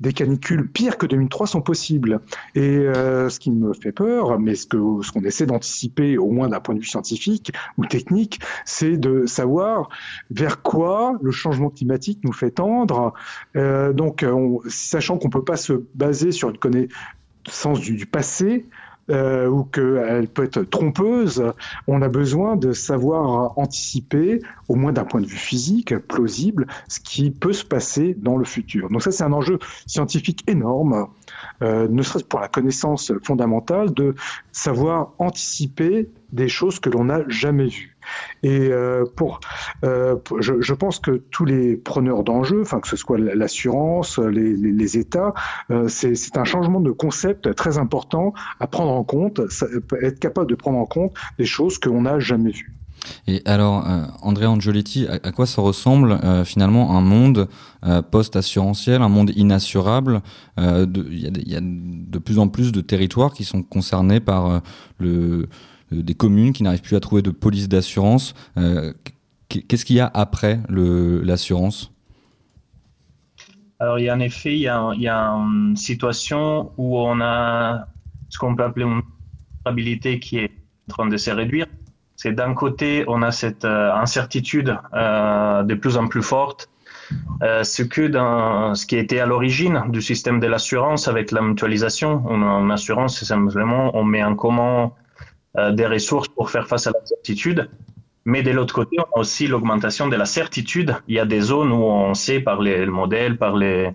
des 0.00 0.12
canicules 0.12 0.68
pires 0.68 0.98
que 0.98 1.06
2003 1.06 1.46
sont 1.46 1.60
possibles. 1.60 2.20
Et 2.54 2.60
euh, 2.60 3.28
ce 3.28 3.38
qui 3.40 3.50
me 3.50 3.72
fait 3.72 3.92
peur, 3.92 4.38
mais 4.38 4.54
ce 4.54 4.66
qu'on 4.66 5.02
ce 5.02 5.26
essaie 5.26 5.46
d'anticiper, 5.46 6.18
au 6.18 6.30
moins 6.30 6.48
d'un 6.48 6.60
point 6.60 6.74
de 6.74 6.80
vue 6.80 6.86
scientifique 6.86 7.52
ou 7.78 7.86
technique, 7.86 8.40
c'est 8.64 8.96
de 8.96 9.26
savoir 9.26 9.88
vers 10.30 10.62
quoi 10.62 11.18
le 11.22 11.30
changement 11.30 11.70
climatique 11.70 12.20
nous 12.24 12.32
fait 12.32 12.50
tendre. 12.50 13.14
Euh, 13.56 13.92
donc, 13.92 14.24
sachant 14.68 15.18
qu'on 15.18 15.30
peut 15.30 15.44
pas 15.44 15.56
se 15.56 15.84
baser 15.94 16.32
sur 16.32 16.50
une 16.50 16.58
connaissance 16.58 17.80
du 17.80 18.06
passé, 18.06 18.66
euh, 19.10 19.48
ou 19.48 19.64
qu'elle 19.64 20.28
peut 20.28 20.44
être 20.44 20.62
trompeuse, 20.62 21.42
on 21.86 22.02
a 22.02 22.08
besoin 22.08 22.56
de 22.56 22.72
savoir 22.72 23.58
anticiper, 23.58 24.40
au 24.68 24.76
moins 24.76 24.92
d'un 24.92 25.04
point 25.04 25.20
de 25.20 25.26
vue 25.26 25.36
physique, 25.36 25.96
plausible, 25.98 26.66
ce 26.88 27.00
qui 27.00 27.30
peut 27.30 27.52
se 27.52 27.64
passer 27.64 28.16
dans 28.18 28.36
le 28.36 28.44
futur. 28.44 28.88
Donc 28.90 29.02
ça, 29.02 29.10
c'est 29.10 29.24
un 29.24 29.32
enjeu 29.32 29.58
scientifique 29.86 30.44
énorme, 30.48 31.08
euh, 31.62 31.88
ne 31.88 32.02
serait-ce 32.02 32.24
pour 32.24 32.40
la 32.40 32.48
connaissance 32.48 33.12
fondamentale, 33.22 33.92
de 33.92 34.14
savoir 34.52 35.12
anticiper 35.18 36.10
des 36.32 36.48
choses 36.48 36.80
que 36.80 36.90
l'on 36.90 37.04
n'a 37.04 37.22
jamais 37.28 37.66
vues. 37.66 37.96
Et 38.42 38.68
euh, 38.70 39.04
pour, 39.16 39.40
euh, 39.84 40.16
je, 40.40 40.60
je, 40.60 40.74
pense 40.74 40.98
que 40.98 41.22
tous 41.30 41.44
les 41.44 41.76
preneurs 41.76 42.24
d'enjeux, 42.24 42.62
enfin 42.62 42.80
que 42.80 42.88
ce 42.88 42.96
soit 42.96 43.18
l'assurance, 43.18 44.18
les, 44.18 44.54
les, 44.54 44.98
États, 44.98 45.34
euh, 45.70 45.88
c'est 45.88 46.36
un 46.36 46.44
changement 46.44 46.80
de 46.80 46.90
concept 46.90 47.54
très 47.54 47.78
important 47.78 48.32
à 48.58 48.66
prendre 48.66 48.92
en 48.92 49.04
compte, 49.04 49.40
être 50.02 50.18
capable 50.18 50.48
de 50.48 50.54
prendre 50.54 50.78
en 50.78 50.86
compte 50.86 51.14
des 51.38 51.44
choses 51.44 51.78
que 51.78 51.88
l'on 51.88 52.02
n'a 52.02 52.18
jamais 52.18 52.50
vues. 52.50 52.72
Et 53.26 53.42
alors, 53.44 53.88
euh, 53.88 54.04
Andrea 54.22 54.48
à, 55.08 55.32
quoi 55.32 55.46
ça 55.46 55.62
ressemble 55.62 56.12
euh, 56.24 56.44
finalement 56.44 56.96
un 56.96 57.00
monde 57.00 57.48
euh, 57.84 58.02
post-assurantiel, 58.02 59.02
un 59.02 59.08
monde 59.08 59.30
inassurable 59.34 60.22
Il 60.58 61.42
y, 61.46 61.56
a 61.56 61.60
de 61.60 62.18
plus 62.18 62.38
en 62.38 62.48
plus 62.48 62.72
de 62.72 62.80
territoires 62.80 63.32
qui 63.32 63.44
sont 63.44 63.62
concernés 63.62 64.20
par 64.20 64.62
euh, 65.92 66.02
des 66.02 66.14
communes 66.14 66.52
qui 66.52 66.62
n'arrivent 66.62 66.82
plus 66.82 66.96
à 66.96 67.00
trouver 67.00 67.22
de 67.22 67.30
police 67.30 67.68
d'assurance. 67.68 68.34
Euh, 68.56 68.92
qu'est-ce 69.48 69.84
qu'il 69.84 69.96
y 69.96 70.00
a 70.00 70.10
après 70.12 70.60
l'assurance? 70.68 71.92
Alors, 73.78 73.98
il 73.98 74.04
y 74.04 74.08
a 74.08 74.14
en 74.14 74.20
effet, 74.20 74.54
il 74.54 74.60
y 74.60 74.68
a, 74.68 74.78
une 74.78 75.76
situation 75.76 76.72
où 76.76 76.98
on 76.98 77.20
a 77.20 77.86
ce 78.28 78.38
qu'on 78.38 78.54
peut 78.54 78.64
appeler 78.64 78.86
une 78.86 79.02
stabilité 79.60 80.20
qui 80.20 80.38
est 80.38 80.50
en 80.88 80.92
train 80.92 81.08
de 81.08 81.16
se 81.16 81.30
réduire. 81.30 81.66
C'est 82.22 82.30
d'un 82.30 82.54
côté, 82.54 83.04
on 83.08 83.20
a 83.20 83.32
cette 83.32 83.64
euh, 83.64 83.92
incertitude 83.92 84.78
euh, 84.94 85.64
de 85.64 85.74
plus 85.74 85.96
en 85.96 86.06
plus 86.06 86.22
forte, 86.22 86.70
euh, 87.42 87.64
ce 87.64 87.82
que 87.82 88.06
dans 88.06 88.76
ce 88.76 88.86
qui 88.86 88.96
était 88.96 89.18
à 89.18 89.26
l'origine 89.26 89.82
du 89.88 90.00
système 90.00 90.38
de 90.38 90.46
l'assurance 90.46 91.08
avec 91.08 91.32
la 91.32 91.42
mutualisation. 91.42 92.22
On, 92.28 92.40
en 92.42 92.70
assurance, 92.70 93.18
c'est 93.18 93.24
simplement 93.24 93.90
on 93.96 94.04
met 94.04 94.22
en 94.22 94.36
commun 94.36 94.92
des 95.72 95.86
ressources 95.86 96.28
pour 96.28 96.48
faire 96.50 96.68
face 96.68 96.86
à 96.86 96.92
l'incertitude. 96.92 97.68
Mais 98.24 98.44
de 98.44 98.52
l'autre 98.52 98.72
côté, 98.72 98.98
on 99.00 99.18
a 99.18 99.20
aussi 99.20 99.48
l'augmentation 99.48 100.06
de 100.06 100.14
la 100.14 100.24
certitude. 100.24 100.94
Il 101.08 101.16
y 101.16 101.18
a 101.18 101.26
des 101.26 101.40
zones 101.40 101.72
où 101.72 101.82
on 101.82 102.14
sait 102.14 102.38
par 102.38 102.62
les 102.62 102.86
modèles, 102.86 103.36
par 103.36 103.56
les, 103.56 103.92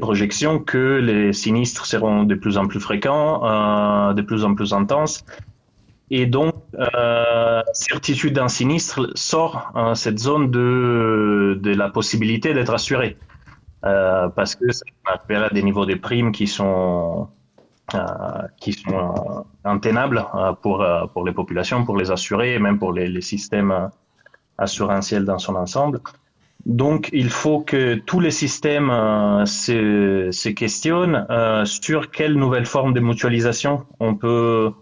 projections, 0.00 0.58
que 0.60 0.96
les 0.96 1.34
sinistres 1.34 1.84
seront 1.84 2.22
de 2.22 2.34
plus 2.34 2.56
en 2.56 2.66
plus 2.66 2.80
fréquents, 2.80 4.14
de 4.14 4.22
plus 4.22 4.44
en 4.44 4.54
plus 4.54 4.72
intenses. 4.72 5.24
Et 6.10 6.26
donc, 6.26 6.54
euh, 6.74 7.62
certitude 7.72 8.34
d'un 8.34 8.48
sinistre 8.48 9.10
sort 9.14 9.72
euh, 9.76 9.94
cette 9.94 10.18
zone 10.18 10.50
de, 10.50 11.58
de 11.62 11.74
la 11.74 11.88
possibilité 11.88 12.52
d'être 12.52 12.74
assuré. 12.74 13.16
Euh, 13.84 14.28
parce 14.28 14.56
que 14.56 14.70
ça 14.72 14.84
à 15.06 15.48
des 15.48 15.62
niveaux 15.62 15.86
de 15.86 15.94
primes 15.94 16.32
qui 16.32 16.46
sont 16.46 17.28
euh, 17.94 17.98
qui 18.60 18.74
sont 18.74 19.46
intenables 19.64 20.24
euh, 20.34 20.52
pour, 20.52 20.86
pour 21.12 21.24
les 21.24 21.32
populations, 21.32 21.84
pour 21.84 21.96
les 21.96 22.10
assurés 22.10 22.54
et 22.54 22.58
même 22.58 22.78
pour 22.78 22.92
les, 22.92 23.20
systèmes 23.22 23.90
assurantiels 24.58 25.24
dans 25.24 25.38
son 25.38 25.56
ensemble. 25.56 26.00
Donc, 26.66 27.08
il 27.14 27.30
faut 27.30 27.60
que 27.60 27.94
tous 27.94 28.20
les 28.20 28.30
systèmes 28.30 28.90
se, 29.46 30.48
questionnent 30.50 31.26
sur 31.64 32.10
quelle 32.10 32.34
nouvelle 32.34 32.66
forme 32.66 32.92
de 32.92 33.00
mutualisation 33.00 33.86
on 33.98 34.14
peut, 34.14 34.72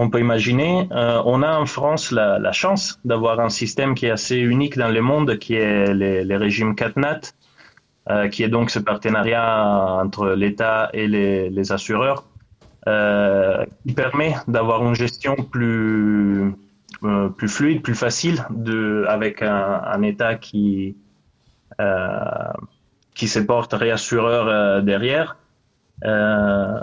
on 0.00 0.10
peut 0.10 0.20
imaginer. 0.20 0.88
Euh, 0.92 1.22
on 1.24 1.42
a 1.42 1.58
en 1.58 1.66
France 1.66 2.12
la, 2.12 2.52
chance 2.52 3.00
d'avoir 3.04 3.40
un 3.40 3.48
système 3.48 3.94
qui 3.94 4.06
est 4.06 4.10
assez 4.10 4.36
unique 4.36 4.76
dans 4.76 4.88
le 4.88 5.00
monde, 5.00 5.38
qui 5.38 5.54
est 5.54 5.92
les, 5.94 6.24
les 6.24 6.36
régimes 6.36 6.74
CatNat, 6.74 7.20
qui 8.30 8.44
est 8.44 8.48
donc 8.48 8.70
ce 8.70 8.78
partenariat 8.78 10.00
entre 10.04 10.28
l'État 10.28 10.90
et 10.92 11.08
les, 11.08 11.72
assureurs 11.72 12.24
euh, 12.88 13.64
qui 13.84 13.94
permet 13.94 14.36
d'avoir 14.46 14.86
une 14.86 14.94
gestion 14.94 15.34
plus 15.34 16.54
euh, 17.02 17.30
fluide, 17.48 17.82
plus 17.82 17.96
facile, 17.96 18.46
avec 19.08 19.42
un, 19.42 20.02
État 20.02 20.36
qui 20.36 20.96
euh, 21.80 22.52
qui 23.14 23.28
se 23.28 23.38
porte 23.38 23.72
réassureur 23.72 24.46
euh, 24.46 24.80
derrière. 24.82 25.36
Euh, 26.04 26.80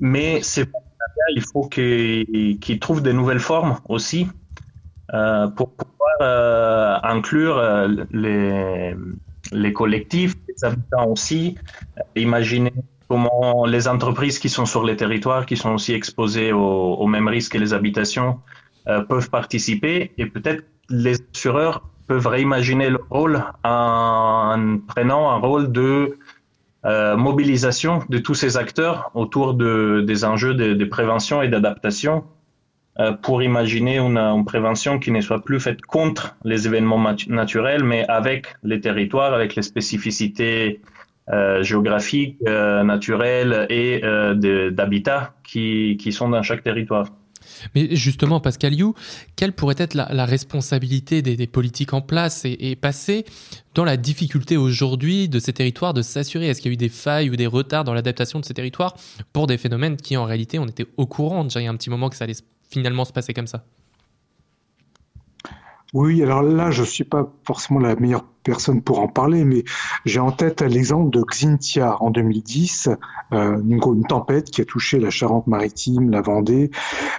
mais 0.00 0.40
c'est 0.42 0.70
il 1.34 1.42
faut 1.42 1.68
qu'il 1.68 2.58
qu 2.60 2.78
trouve 2.78 3.02
de 3.02 3.12
nouvelles 3.12 3.40
formes 3.40 3.78
aussi 3.88 4.28
pour 5.56 5.70
pouvoir 5.70 7.04
inclure 7.04 7.62
les 8.10 8.94
les 9.52 9.72
collectifs, 9.72 10.34
les 10.48 10.64
habitants 10.64 11.06
aussi. 11.08 11.56
Imaginer 12.16 12.72
comment 13.08 13.66
les 13.66 13.88
entreprises 13.88 14.38
qui 14.38 14.48
sont 14.48 14.66
sur 14.66 14.84
les 14.84 14.96
territoires, 14.96 15.46
qui 15.46 15.56
sont 15.56 15.74
aussi 15.74 15.94
exposées 15.94 16.52
aux, 16.52 17.06
mêmes 17.06 17.28
risques 17.28 17.52
que 17.52 17.58
les 17.58 17.72
habitations, 17.72 18.40
euh, 18.86 19.02
peuvent 19.02 19.30
participer 19.30 20.12
et 20.18 20.26
peut-être 20.26 20.64
les 20.90 21.16
assureurs 21.34 21.82
peuvent 22.06 22.26
réimaginer 22.26 22.88
le 22.88 23.00
rôle 23.10 23.44
en 23.64 24.78
prenant 24.86 25.30
un 25.30 25.36
rôle 25.36 25.70
de 25.72 26.18
euh, 26.88 27.16
mobilisation 27.18 28.02
de 28.08 28.16
tous 28.16 28.34
ces 28.34 28.56
acteurs 28.56 29.10
autour 29.14 29.52
de, 29.52 30.02
des 30.06 30.24
enjeux 30.24 30.54
de, 30.54 30.84
prévention 30.86 31.42
et 31.42 31.48
d'adaptation 31.48 32.24
euh, 32.98 33.12
pour 33.12 33.42
imaginer 33.42 33.98
une, 33.98 34.44
prévention 34.46 34.98
qui 34.98 35.10
ne 35.10 35.20
soit 35.20 35.44
plus 35.44 35.60
faite 35.60 35.82
contre 35.82 36.36
les 36.44 36.66
événements 36.66 37.14
naturels, 37.28 37.84
mais 37.84 38.06
avec 38.08 38.46
les 38.62 38.80
territoires, 38.80 39.34
avec 39.34 39.54
les 39.54 39.62
spécificités 39.62 40.80
euh, 41.30 41.62
géographiques, 41.62 42.40
naturelles 42.40 43.66
et 43.68 44.00
d'habitat 44.70 45.34
qui, 45.44 45.98
qui 46.00 46.10
sont 46.10 46.30
dans 46.30 46.42
chaque 46.42 46.62
territoire. 46.62 47.08
Mais 47.74 47.94
justement, 47.94 48.40
Pascal 48.40 48.74
You, 48.74 48.94
quelle 49.36 49.52
pourrait 49.52 49.76
être 49.78 49.94
la, 49.94 50.26
responsabilité 50.26 51.22
des, 51.22 51.46
politiques 51.46 51.92
en 51.92 52.00
place 52.00 52.44
et, 52.44 52.56
et 52.60 52.76
passer 52.76 53.24
dans 53.74 53.84
la 53.84 53.96
difficulté 53.96 54.56
aujourd'hui 54.56 55.28
de 55.28 55.38
ces 55.38 55.52
territoires 55.52 55.94
de 55.94 56.02
s'assurer? 56.02 56.48
Est-ce 56.48 56.60
qu'il 56.60 56.70
y 56.70 56.72
a 56.72 56.74
eu 56.74 56.76
des 56.76 56.88
failles 56.88 57.30
ou 57.30 57.36
des 57.36 57.46
retards 57.46 57.84
dans 57.84 57.94
l'adaptation 57.94 58.40
de 58.40 58.44
ces 58.44 58.54
territoires 58.54 58.96
pour 59.32 59.46
des 59.46 59.58
phénomènes 59.58 59.96
qui, 59.96 60.16
en 60.16 60.24
réalité, 60.24 60.58
on 60.58 60.66
était 60.66 60.86
au 60.96 61.06
courant 61.06 61.44
déjà 61.44 61.60
il 61.60 61.64
y 61.64 61.66
a 61.66 61.70
un 61.70 61.76
petit 61.76 61.90
moment 61.90 62.08
que 62.08 62.16
ça 62.16 62.24
allait 62.24 62.34
finalement 62.70 63.04
se 63.04 63.12
passer 63.12 63.34
comme 63.34 63.46
ça? 63.46 63.64
Oui, 65.94 66.22
alors 66.22 66.42
là, 66.42 66.70
je 66.70 66.82
ne 66.82 66.86
suis 66.86 67.04
pas 67.04 67.32
forcément 67.44 67.80
la 67.80 67.96
meilleure 67.96 68.24
personne 68.42 68.82
pour 68.82 69.00
en 69.00 69.08
parler, 69.08 69.44
mais 69.44 69.64
j'ai 70.04 70.20
en 70.20 70.32
tête 70.32 70.60
l'exemple 70.60 71.10
de 71.10 71.22
Xintia 71.22 71.96
en 72.02 72.10
2010, 72.10 72.90
euh, 73.32 73.58
une, 73.66 74.06
tempête 74.06 74.50
qui 74.50 74.60
a 74.60 74.64
touché 74.66 74.98
la 74.98 75.10
Charente-Maritime, 75.10 76.10
la 76.10 76.20
Vendée. 76.20 76.70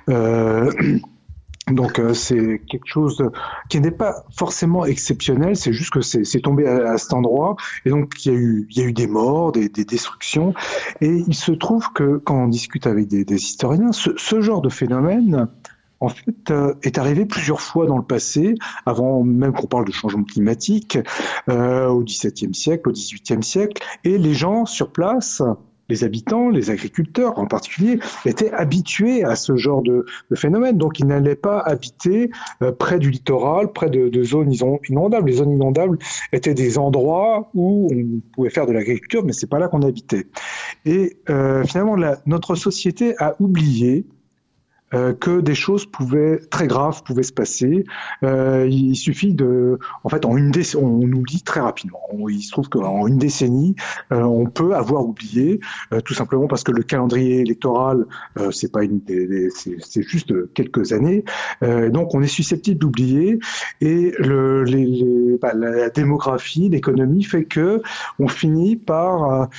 Euh, 0.10 0.72
donc 1.72 2.00
euh, 2.00 2.14
c'est 2.14 2.62
quelque 2.68 2.88
chose 2.88 3.24
qui 3.70 3.80
n'est 3.80 3.92
pas 3.92 4.24
forcément 4.36 4.86
exceptionnel, 4.86 5.56
c'est 5.56 5.74
juste 5.74 5.92
que 5.92 6.02
c'est 6.02 6.42
tombé 6.42 6.68
à, 6.68 6.98
cet 6.98 7.14
endroit 7.14 7.56
et 7.86 7.90
donc 7.90 8.26
il 8.26 8.32
y 8.72 8.82
a 8.82 8.84
eu, 8.84 8.94
des 8.94 9.08
morts, 9.08 9.52
des, 9.52 9.70
des 9.70 9.86
destructions 9.86 10.54
et 11.02 11.10
il 11.10 11.36
se 11.36 11.52
trouve 11.52 11.92
que 11.94 12.18
quand 12.18 12.44
on 12.44 12.48
discute 12.48 12.88
avec 12.88 13.08
des, 13.08 13.36
historiens, 13.36 13.92
ce, 13.92 14.42
genre 14.42 14.62
de 14.62 14.70
phénomène 14.70 15.48
en 16.00 16.10
fait, 16.10 16.52
euh, 16.52 16.74
est 16.84 16.98
arrivé 16.98 17.26
plusieurs 17.26 17.62
fois 17.62 17.86
dans 17.86 17.98
le 17.98 18.04
passé, 18.04 18.56
avant 18.86 19.24
même 19.24 19.54
qu'on 19.54 19.68
parle 19.68 19.86
de 19.86 19.92
changement 19.92 20.24
climatique, 20.24 20.98
euh, 21.50 21.88
au 21.88 22.04
XVIIe 22.04 22.54
siècle, 22.54 22.90
au 22.90 22.92
XVIIIe 22.92 23.44
siècle, 23.44 23.82
et 24.04 24.18
les 24.18 24.34
gens 24.34 24.66
sur 24.66 24.92
place, 24.92 25.42
les 25.90 26.04
habitants, 26.04 26.50
les 26.50 26.70
agriculteurs 26.70 27.38
en 27.40 27.48
particulier, 27.48 28.00
étaient 28.26 28.52
habitués 28.52 29.24
à 29.24 29.36
ce 29.36 29.58
genre 29.58 29.82
de, 29.82 30.06
phénomène. 30.36 30.78
Donc, 30.78 31.00
ils 31.00 31.08
n'allaient 31.08 31.36
pas 31.36 31.60
habiter 31.60 32.30
euh, 32.62 32.72
près 32.72 33.00
du 33.00 33.10
littoral, 33.10 33.74
près 33.74 33.90
de, 33.90 34.08
de, 34.08 34.24
zones 34.24 34.54
inondables. 34.88 35.30
Les 35.30 35.38
zones 35.38 35.52
inondables 35.52 35.98
étaient 36.32 36.54
des 36.54 36.78
endroits 36.78 37.50
où 37.56 37.90
on 37.92 38.22
pouvait 38.34 38.52
faire 38.52 38.68
de 38.68 38.72
l'agriculture, 38.72 39.26
mais 39.26 39.34
c'est 39.34 39.50
pas 39.50 39.60
là 39.60 39.68
qu'on 39.68 39.82
habitait. 39.82 40.28
Et 40.86 41.18
euh, 41.30 41.64
finalement, 41.64 41.96
la, 41.96 42.20
notre 42.26 42.56
société 42.56 43.16
a 43.18 43.36
oublié 43.40 44.06
euh, 44.94 45.14
que 45.14 45.42
des 45.42 45.56
choses 45.56 45.86
pouvaient 45.86 46.40
très 46.50 46.68
graves 46.68 47.04
pouvaient 47.04 47.24
se 47.24 47.34
passer. 47.34 47.86
Euh, 48.24 48.68
il 48.70 48.96
suffit 48.96 49.34
de, 49.34 49.80
en 50.04 50.10
fait, 50.10 50.26
en 50.26 50.36
une 50.38 50.52
décennie, 50.52 50.84
on 50.84 51.02
oublie 51.02 51.42
très 51.42 51.60
rapidement. 51.60 52.02
il 52.30 52.42
se 52.42 52.52
trouve 52.52 52.70
qu'en 52.70 53.08
une 53.08 53.18
décennie, 53.18 53.76
euh, 54.12 54.22
on 54.22 54.46
peut 54.46 54.76
avoir 54.76 55.06
oublié, 55.06 55.60
euh, 55.94 56.02
tout 56.02 56.14
simplement 56.14 56.48
parce 56.48 56.64
que 56.64 56.72
le 56.72 56.84
calendrier 56.84 57.42
électoral, 57.42 58.06
c'est 58.52 58.72
pas 58.72 58.84
une, 58.84 59.02
c'est 59.50 60.02
juste 60.02 60.34
quelques 60.54 60.94
années. 60.94 61.24
donc, 61.62 62.16
on 62.16 62.22
est 62.22 62.28
susceptible 62.28 62.80
d'oublier. 62.80 63.40
Et 63.82 64.14
le, 64.20 64.64
les, 64.64 64.86
les, 64.86 65.38
bah, 65.42 65.54
la 65.54 65.90
démographie, 65.90 66.70
l'économie 66.70 67.24
fait 67.24 67.46
que 67.46 67.82
on 68.20 68.28
finit 68.28 68.76
par 68.76 69.50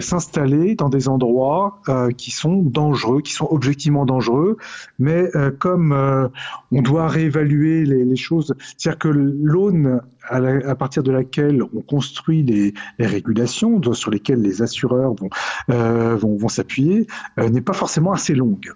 s'installer 0.00 0.74
dans 0.74 0.88
des 0.88 1.08
endroits 1.08 1.80
qui 2.16 2.30
sont 2.30 2.56
dangereux, 2.56 3.20
qui 3.22 3.32
sont 3.32 3.48
objectivement 3.50 4.04
dangereux 4.04 4.56
mais 4.98 5.28
euh, 5.36 5.50
comme 5.50 5.92
euh, 5.92 6.28
on 6.72 6.82
doit 6.82 7.08
réévaluer 7.08 7.84
les, 7.84 8.16
choses, 8.16 8.54
c'est-à-dire 8.58 8.98
que 8.98 9.08
l'aune 9.08 10.00
à, 10.28 10.74
partir 10.74 11.02
de 11.02 11.12
laquelle 11.12 11.62
on 11.62 11.80
construit 11.82 12.42
les, 12.42 12.74
régulations 12.98 13.80
sur 13.92 14.10
lesquelles 14.10 14.40
les 14.40 14.62
assureurs 14.62 15.14
vont, 15.14 15.30
euh, 15.70 16.48
s'appuyer 16.48 17.06
n'est 17.36 17.60
pas 17.60 17.72
forcément 17.72 18.12
assez 18.12 18.34
longue. 18.34 18.72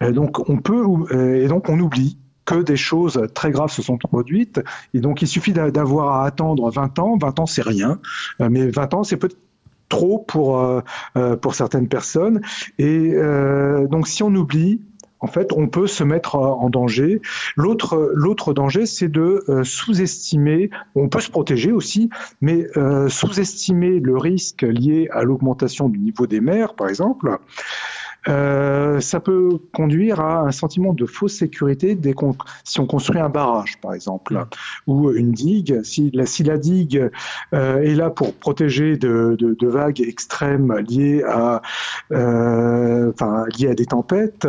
Donc 0.00 0.48
on 0.48 0.58
peut 0.58 0.84
et 1.14 1.46
donc 1.46 1.68
on 1.68 1.78
oublie 1.78 2.18
que 2.44 2.62
des 2.62 2.76
choses 2.76 3.20
très 3.34 3.50
graves 3.50 3.70
se 3.70 3.82
sont 3.82 3.96
produites. 3.96 4.60
Et 4.92 5.00
donc, 5.00 5.22
il 5.22 5.28
suffit 5.28 5.52
d'avoir 5.52 6.20
à 6.20 6.26
attendre 6.26 6.70
20 6.70 6.98
ans. 6.98 7.16
20 7.16 7.40
ans, 7.40 7.46
c'est 7.46 7.62
rien. 7.62 7.98
Mais 8.38 8.68
20 8.68 8.94
ans, 8.94 9.04
c'est 9.04 9.16
peut-être 9.16 9.38
trop 9.88 10.18
pour, 10.18 10.82
pour 11.40 11.54
certaines 11.54 11.88
personnes. 11.88 12.42
Et 12.78 13.14
donc, 13.88 14.08
si 14.08 14.22
on 14.22 14.34
oublie, 14.34 14.82
en 15.24 15.26
fait, 15.26 15.52
on 15.52 15.68
peut 15.68 15.86
se 15.86 16.04
mettre 16.04 16.34
en 16.34 16.68
danger. 16.68 17.22
L'autre, 17.56 18.10
l'autre 18.12 18.52
danger, 18.52 18.84
c'est 18.84 19.08
de 19.08 19.42
euh, 19.48 19.64
sous-estimer. 19.64 20.68
On 20.94 21.08
peut 21.08 21.20
se 21.20 21.30
protéger 21.30 21.72
aussi, 21.72 22.10
mais 22.42 22.66
euh, 22.76 23.08
sous-estimer 23.08 24.00
le 24.00 24.18
risque 24.18 24.60
lié 24.60 25.08
à 25.10 25.22
l'augmentation 25.22 25.88
du 25.88 25.98
niveau 25.98 26.26
des 26.26 26.42
mers, 26.42 26.74
par 26.74 26.90
exemple. 26.90 27.38
Euh, 28.28 29.00
ça 29.00 29.20
peut 29.20 29.58
conduire 29.72 30.20
à 30.20 30.40
un 30.40 30.50
sentiment 30.50 30.94
de 30.94 31.06
fausse 31.06 31.34
sécurité 31.34 31.94
dès 31.94 32.12
qu'on, 32.12 32.34
si 32.64 32.80
on 32.80 32.86
construit 32.86 33.20
un 33.20 33.28
barrage, 33.28 33.78
par 33.80 33.94
exemple, 33.94 34.46
ou 34.86 35.10
une 35.10 35.32
digue. 35.32 35.82
Si 35.82 36.10
la, 36.12 36.56
digue 36.56 37.10
euh, 37.52 37.82
est 37.82 37.94
là 37.94 38.10
pour 38.10 38.34
protéger 38.34 38.96
de, 38.96 39.36
de, 39.38 39.54
de 39.54 39.68
vagues 39.68 40.00
extrêmes 40.00 40.74
liées 40.88 41.22
à, 41.26 41.62
euh, 42.12 43.12
liées 43.58 43.68
à 43.68 43.74
des 43.74 43.86
tempêtes, 43.86 44.48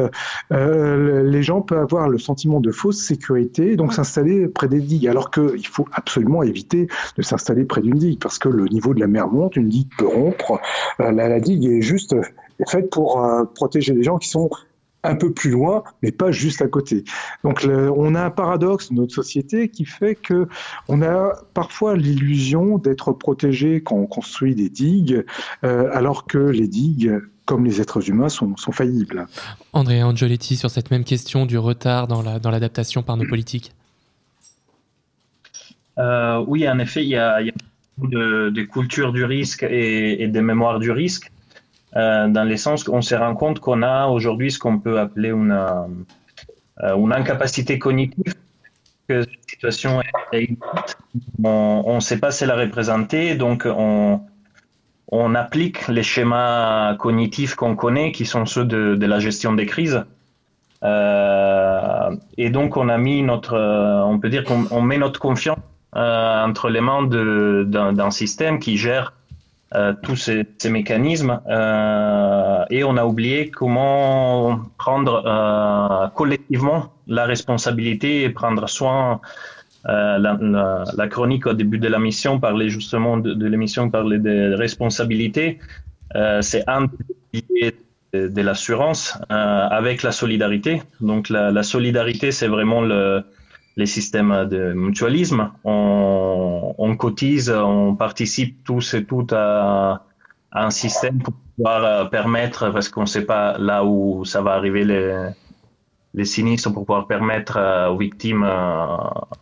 euh, 0.52 1.24
les 1.24 1.44
gens 1.44 1.62
peuvent 1.62 1.80
avoir 1.80 2.10
le 2.10 2.18
sentiment 2.18 2.60
de 2.60 2.72
fausse 2.72 3.02
sécurité, 3.02 3.76
donc 3.76 3.94
s'installer 3.94 4.48
près 4.48 4.68
des 4.68 4.80
digues, 4.80 5.08
alors 5.08 5.32
qu'il 5.32 5.68
faut 5.68 5.88
absolument 5.92 6.44
éviter 6.44 6.88
de 7.18 7.22
s'installer 7.22 7.66
près 7.66 7.82
d'une 7.82 7.96
digue, 7.96 8.20
parce 8.20 8.40
que 8.40 8.50
le 8.50 8.66
niveau 8.66 8.94
de 8.94 9.00
la 9.00 9.08
mer 9.08 9.28
monte, 9.28 9.56
une 9.56 9.70
digue 9.70 9.90
peut 9.98 10.08
rompre, 10.08 10.60
la, 11.00 11.12
la 11.12 11.40
digue 11.40 11.66
est 11.66 11.82
juste 11.82 12.16
est 12.60 12.70
faite 12.70 12.90
pour 12.90 13.24
euh, 13.24 13.44
protéger 13.56 13.94
les 13.94 14.04
gens 14.04 14.18
qui 14.18 14.30
sont 14.30 14.50
un 15.06 15.16
peu 15.16 15.32
plus 15.32 15.52
loin, 15.52 15.84
mais 16.02 16.12
pas 16.12 16.32
juste 16.32 16.62
à 16.62 16.68
côté. 16.68 17.04
Donc 17.44 17.64
le, 17.64 17.92
on 17.92 18.16
a 18.16 18.24
un 18.24 18.30
paradoxe 18.32 18.90
dans 18.90 19.02
notre 19.02 19.14
société 19.14 19.70
qui 19.70 19.86
fait 19.86 20.16
que 20.16 20.48
on 20.88 21.02
a 21.02 21.34
parfois 21.54 21.96
l'illusion 21.96 22.78
d'être 22.78 23.12
protégé 23.12 23.82
quand 23.82 23.96
on 23.96 24.08
construit 24.08 24.56
des 24.56 24.70
digues, 24.70 25.24
euh, 25.64 25.90
alors 25.94 26.26
que 26.26 26.40
les 26.40 26.68
digues 26.68 27.22
comme 27.46 27.64
les 27.64 27.80
êtres 27.80 28.10
humains 28.10 28.30
sont, 28.30 28.58
sont 28.58 28.72
faillibles. 28.72 29.28
André 29.72 30.02
Angioletti, 30.02 30.56
sur 30.56 30.72
cette 30.72 30.90
même 30.90 31.04
question 31.04 31.46
du 31.46 31.60
retard 31.60 32.08
dans 32.08 32.24
l'adaptation 32.24 33.02
la, 33.02 33.04
dans 33.04 33.08
par 33.08 33.18
nos 33.18 33.30
politiques. 33.30 33.72
Euh, 36.00 36.44
oui, 36.48 36.68
en 36.68 36.80
effet, 36.80 37.04
il 37.04 37.10
y 37.10 37.16
a, 37.16 37.42
il 37.42 37.48
y 37.48 37.50
a 37.52 37.54
de, 38.00 38.50
de 38.50 38.64
culture 38.64 39.14
du 39.14 39.24
risque 39.24 39.62
et, 39.62 40.24
et 40.24 40.28
des 40.28 40.42
mémoires 40.42 40.80
du 40.80 40.90
risque. 40.90 41.32
Euh, 41.98 42.28
dans 42.28 42.44
le 42.44 42.58
sens 42.58 42.84
qu'on 42.84 43.02
se 43.02 43.16
rend 43.16 43.36
compte 43.36 43.60
qu'on 43.60 43.82
a 43.82 44.08
aujourd'hui 44.08 44.52
ce 44.52 44.60
qu'on 44.60 44.80
peut 44.80 45.00
appeler 45.00 45.30
une, 45.30 45.54
euh, 46.84 47.12
incapacité 47.12 47.80
cognitive, 47.80 48.34
que 49.08 49.22
cette 49.22 49.50
situation 49.50 50.02
est, 50.34 50.50
on 51.42 51.96
ne 51.96 52.00
sait 52.02 52.20
pas 52.20 52.32
si 52.32 52.46
la 52.46 52.56
représenter, 52.56 53.36
donc 53.36 53.66
on, 53.66 54.20
applique 55.36 55.88
les 55.88 56.04
schémas 56.04 56.96
cognitifs 56.96 57.56
qu'on 57.56 57.76
connaît, 57.76 58.12
qui 58.12 58.26
sont 58.26 58.46
ceux 58.46 58.66
de, 58.66 59.06
la 59.06 59.20
gestion 59.20 59.54
des 59.54 59.66
crises. 59.66 60.04
Euh, 60.84 62.16
et 62.38 62.50
donc 62.50 62.76
on 62.76 62.90
a 62.90 62.98
mis 62.98 63.24
notre, 63.24 63.58
on 64.06 64.20
peut 64.20 64.30
dire 64.30 64.44
qu'on 64.44 64.82
met 64.82 64.98
notre 64.98 65.20
confiance 65.22 65.60
entre 65.94 66.70
les 66.70 66.82
mains 66.82 67.04
d'un 67.06 68.12
système 68.12 68.60
qui 68.60 68.76
gère 68.76 69.14
euh, 69.74 69.94
tous 70.04 70.16
ces, 70.16 70.46
ces 70.60 70.70
mécanismes 70.70 71.42
euh, 71.50 72.64
et 72.70 72.84
on 72.84 72.98
a 72.98 73.06
oublié 73.06 73.50
comment 73.50 74.60
prendre 74.78 75.24
euh, 75.26 76.08
collectivement 76.10 76.94
la 77.08 77.26
responsabilité 77.26 78.24
et 78.24 78.30
prendre 78.30 78.70
soin. 78.70 79.22
Euh, 79.88 80.18
la, 80.18 80.38
la, 80.40 80.84
la, 80.96 81.08
chronique 81.08 81.46
au 81.46 81.54
début 81.54 81.78
de 81.78 81.88
la 81.88 82.00
mission 82.00 82.40
parlait 82.40 82.70
justement 82.70 83.18
de, 83.18 83.34
de 83.34 83.48
l'émission 83.48 83.90
parlait 83.90 84.18
des 84.20 84.56
responsabilités. 84.56 85.60
Euh, 86.16 86.42
c'est 86.42 86.64
un 86.68 86.88
piliers 87.32 87.76
de, 88.14 88.28
de 88.28 88.42
l'assurance 88.42 89.18
avec 89.30 90.02
la 90.04 90.12
solidarité. 90.12 90.82
Donc 91.02 91.30
la, 91.30 91.52
la 91.52 91.64
solidarité, 91.64 92.32
c'est 92.32 92.48
vraiment 92.48 92.82
le 92.82 93.24
les 93.78 93.86
systèmes 93.86 94.46
de 94.50 94.74
mutualisme. 94.74 95.52
On, 95.64 96.96
cotise, 96.98 97.50
on 97.50 97.96
participe 97.96 98.64
tous 98.64 98.94
et 98.94 99.06
toutes 99.06 99.34
à, 99.34 100.04
un 100.52 100.70
système 100.70 101.20
pour 101.20 101.34
pouvoir 101.56 102.10
permettre, 102.10 102.70
parce 102.72 102.88
qu'on 102.88 103.02
ne 103.02 103.06
sait 103.08 103.26
pas 103.26 103.58
là 103.58 103.84
où 103.84 104.24
ça 104.24 104.42
va 104.42 104.54
arriver 104.54 104.86
les, 106.14 106.26
sinistres, 106.26 106.72
pour 106.72 106.86
pouvoir 106.86 107.08
permettre 107.08 107.60
aux 107.90 107.98
victimes 107.98 108.48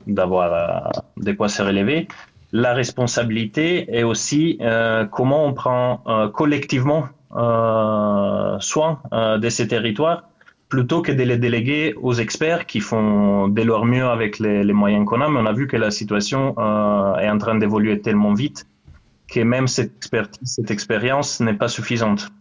d'avoir 0.07 0.91
des 1.17 1.35
poids 1.35 1.49
se 1.49 1.61
relever 1.61 2.07
la 2.53 2.73
responsabilité 2.73 3.97
et 3.97 4.03
aussi 4.03 4.59
euh, 4.61 5.05
comment 5.05 5.45
on 5.45 5.53
prend 5.53 6.01
euh, 6.07 6.29
collectivement 6.29 7.07
euh, 7.35 8.57
soin 8.59 9.01
de 9.11 9.49
ces 9.49 9.67
territoires 9.67 10.29
plutôt 10.73 11.03
que 11.03 11.11
de 11.11 11.21
les 11.21 11.37
déléguer 11.37 11.93
aux 12.01 12.15
experts 12.15 12.65
qui 12.65 12.79
font 12.79 13.47
de 13.47 13.61
leur 13.61 13.85
mieux 13.85 14.07
avec 14.07 14.39
les, 14.39 14.73
moyens 14.73 15.05
qu'on 15.05 15.21
a. 15.21 15.29
Mais 15.29 15.39
on 15.39 15.45
a 15.45 15.53
vu 15.53 15.67
que 15.67 15.77
la 15.77 15.91
situation 15.91 16.55
est 17.19 17.29
en 17.29 17.37
train 17.37 17.53
d'évoluer 17.59 18.01
tellement 18.01 18.33
vite 18.33 18.65
que 19.27 19.41
même 19.41 19.67
cette 19.67 19.95
expertise, 19.97 20.53
cette 20.55 20.71
expérience 20.71 21.39
n'est 21.41 21.53
pas 21.53 21.67
suffisante. 21.67 22.31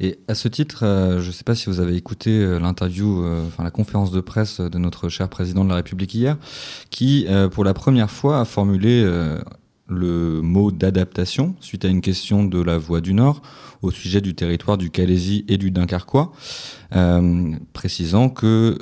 Et 0.00 0.18
à 0.26 0.34
ce 0.34 0.48
titre, 0.48 0.84
euh, 0.84 1.20
je 1.20 1.28
ne 1.28 1.32
sais 1.32 1.44
pas 1.44 1.54
si 1.54 1.66
vous 1.66 1.78
avez 1.78 1.94
écouté 1.94 2.30
euh, 2.30 2.58
l'interview, 2.58 3.22
euh, 3.22 3.46
enfin 3.46 3.62
la 3.62 3.70
conférence 3.70 4.10
de 4.10 4.20
presse 4.20 4.60
de 4.60 4.78
notre 4.78 5.08
cher 5.08 5.28
président 5.28 5.64
de 5.64 5.70
la 5.70 5.76
République 5.76 6.12
hier, 6.12 6.36
qui, 6.90 7.28
pour 7.52 7.62
la 7.62 7.74
première 7.74 8.10
fois, 8.10 8.40
a 8.40 8.44
formulé 8.44 9.06
le 9.88 10.40
mot 10.42 10.70
d'adaptation 10.70 11.56
suite 11.60 11.84
à 11.84 11.88
une 11.88 12.00
question 12.00 12.44
de 12.44 12.60
la 12.60 12.78
Voix 12.78 13.00
du 13.00 13.14
Nord 13.14 13.42
au 13.82 13.90
sujet 13.90 14.20
du 14.20 14.34
territoire 14.34 14.78
du 14.78 14.90
Calaisie 14.90 15.44
et 15.48 15.56
du 15.56 15.70
Dunkerquois, 15.70 16.32
précisant 17.72 18.28
que 18.28 18.76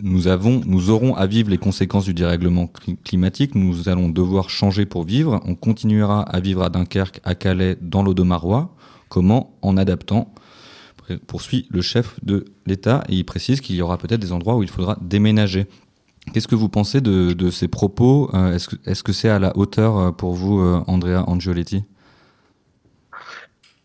nous 0.00 0.26
avons, 0.26 0.60
nous 0.66 0.90
aurons 0.90 1.14
à 1.14 1.26
vivre 1.26 1.50
les 1.50 1.58
conséquences 1.58 2.04
du 2.04 2.14
dérèglement 2.14 2.68
climatique. 3.04 3.54
Nous 3.54 3.88
allons 3.88 4.08
devoir 4.08 4.50
changer 4.50 4.86
pour 4.86 5.04
vivre. 5.04 5.40
On 5.46 5.54
continuera 5.54 6.22
à 6.22 6.40
vivre 6.40 6.62
à 6.62 6.68
Dunkerque, 6.68 7.20
à 7.24 7.34
Calais, 7.34 7.78
dans 7.80 8.02
l'Audomarois. 8.02 8.74
Comment? 9.08 9.56
En 9.62 9.76
adaptant, 9.76 10.34
poursuit 11.26 11.66
le 11.70 11.80
chef 11.80 12.18
de 12.24 12.44
l'État, 12.66 13.04
et 13.08 13.14
il 13.14 13.24
précise 13.24 13.60
qu'il 13.60 13.76
y 13.76 13.82
aura 13.82 13.96
peut-être 13.98 14.20
des 14.20 14.32
endroits 14.32 14.56
où 14.56 14.62
il 14.62 14.68
faudra 14.68 14.98
déménager. 15.00 15.66
Qu'est-ce 16.32 16.48
que 16.48 16.54
vous 16.54 16.68
pensez 16.68 17.00
de, 17.00 17.50
ces 17.50 17.68
propos 17.68 18.30
euh, 18.34 18.56
Est-ce 18.86 19.02
que 19.02 19.12
c'est 19.12 19.28
à 19.28 19.38
la 19.38 19.56
hauteur 19.56 19.98
euh, 19.98 20.10
pour 20.10 20.34
vous, 20.34 20.60
euh, 20.60 20.82
Andrea 20.86 21.24
Angioletti? 21.28 21.84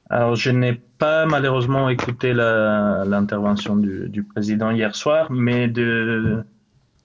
Alors, 0.09 0.35
je 0.35 0.49
n'ai 0.49 0.73
pas 0.73 1.27
malheureusement 1.27 1.89
écouté 1.89 2.33
l'intervention 2.33 3.75
du, 3.75 4.23
président 4.23 4.71
hier 4.71 4.95
soir, 4.95 5.31
mais 5.31 5.67
de, 5.67 6.43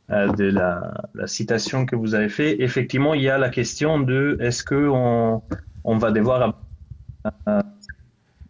de 0.09 0.45
la, 0.45 0.95
citation 1.27 1.85
que 1.85 1.97
vous 1.97 2.15
avez 2.15 2.31
fait, 2.31 2.63
effectivement, 2.63 3.13
il 3.13 3.23
y 3.23 3.29
a 3.29 3.37
la 3.37 3.51
question 3.51 3.99
de 4.01 4.39
est-ce 4.41 4.65
qu'on 4.65 5.43
on 5.85 5.99
va 5.99 6.11
devoir 6.13 6.55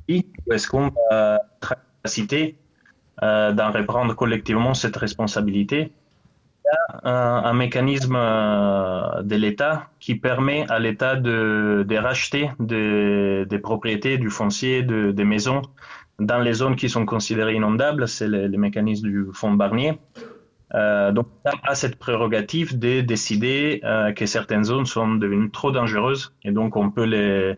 ou 0.08 0.22
est-ce 0.52 0.68
qu'on 0.68 0.92
va 1.10 1.40
être 1.60 1.74
capacité 2.00 2.56
d'en 3.20 3.72
reprendre 3.72 4.14
collectivement 4.14 4.74
cette 4.74 4.96
responsabilité? 4.96 5.80
Il 5.80 6.03
y 6.64 7.08
a 7.08 7.48
un, 7.48 7.52
mécanisme 7.52 8.16
euh, 8.16 9.22
de 9.22 9.36
l'État 9.36 9.88
qui 10.00 10.14
permet 10.14 10.66
à 10.70 10.78
l'État 10.78 11.16
de, 11.16 11.96
racheter 11.96 12.50
des, 12.58 13.58
propriétés, 13.62 14.18
du 14.18 14.30
foncier, 14.30 14.82
de, 14.82 15.10
des 15.10 15.24
maisons 15.24 15.62
dans 16.18 16.38
les 16.38 16.52
zones 16.54 16.76
qui 16.76 16.88
sont 16.88 17.06
considérées 17.06 17.54
inondables. 17.54 18.08
C'est 18.08 18.28
le, 18.28 18.48
mécanisme 18.48 19.08
du 19.08 19.26
fonds 19.32 19.52
Barnier. 19.52 19.98
Euh, 20.74 21.12
donc, 21.12 21.26
on 21.44 21.68
a 21.68 21.74
cette 21.74 21.96
prérogative 21.96 22.78
de 22.78 23.00
décider 23.00 23.80
euh, 23.84 24.12
que 24.12 24.26
certaines 24.26 24.64
zones 24.64 24.86
sont 24.86 25.14
devenues 25.14 25.50
trop 25.50 25.70
dangereuses 25.70 26.34
et 26.42 26.50
donc 26.50 26.76
on 26.76 26.90
peut 26.90 27.04
les, 27.04 27.56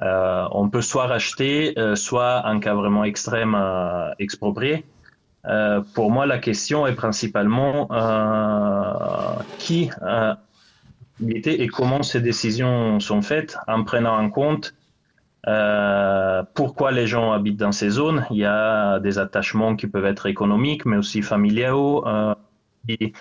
on 0.00 0.68
peut 0.70 0.80
soit 0.80 1.06
racheter, 1.06 1.74
soit 1.96 2.42
en 2.46 2.60
cas 2.60 2.74
vraiment 2.74 3.04
extrême 3.04 3.56
exproprier. 4.20 4.84
Pour 5.94 6.10
moi, 6.10 6.26
la 6.26 6.38
question 6.38 6.86
est 6.86 6.94
principalement 6.94 7.88
qui 9.58 9.90
et 11.20 11.66
comment 11.66 12.02
ces 12.02 12.20
décisions 12.20 13.00
sont 13.00 13.22
faites 13.22 13.58
en 13.66 13.82
prenant 13.84 14.16
en 14.18 14.30
compte 14.30 14.74
pourquoi 16.54 16.92
les 16.92 17.06
gens 17.06 17.32
habitent 17.32 17.56
dans 17.56 17.72
ces 17.72 17.90
zones. 17.90 18.26
Il 18.30 18.36
y 18.36 18.44
a 18.44 18.98
des 19.00 19.18
attachements 19.18 19.76
qui 19.76 19.86
peuvent 19.86 20.04
être 20.04 20.26
économiques, 20.26 20.84
mais 20.84 20.96
aussi 20.96 21.22
familiaux 21.22 22.04
et 22.88 23.12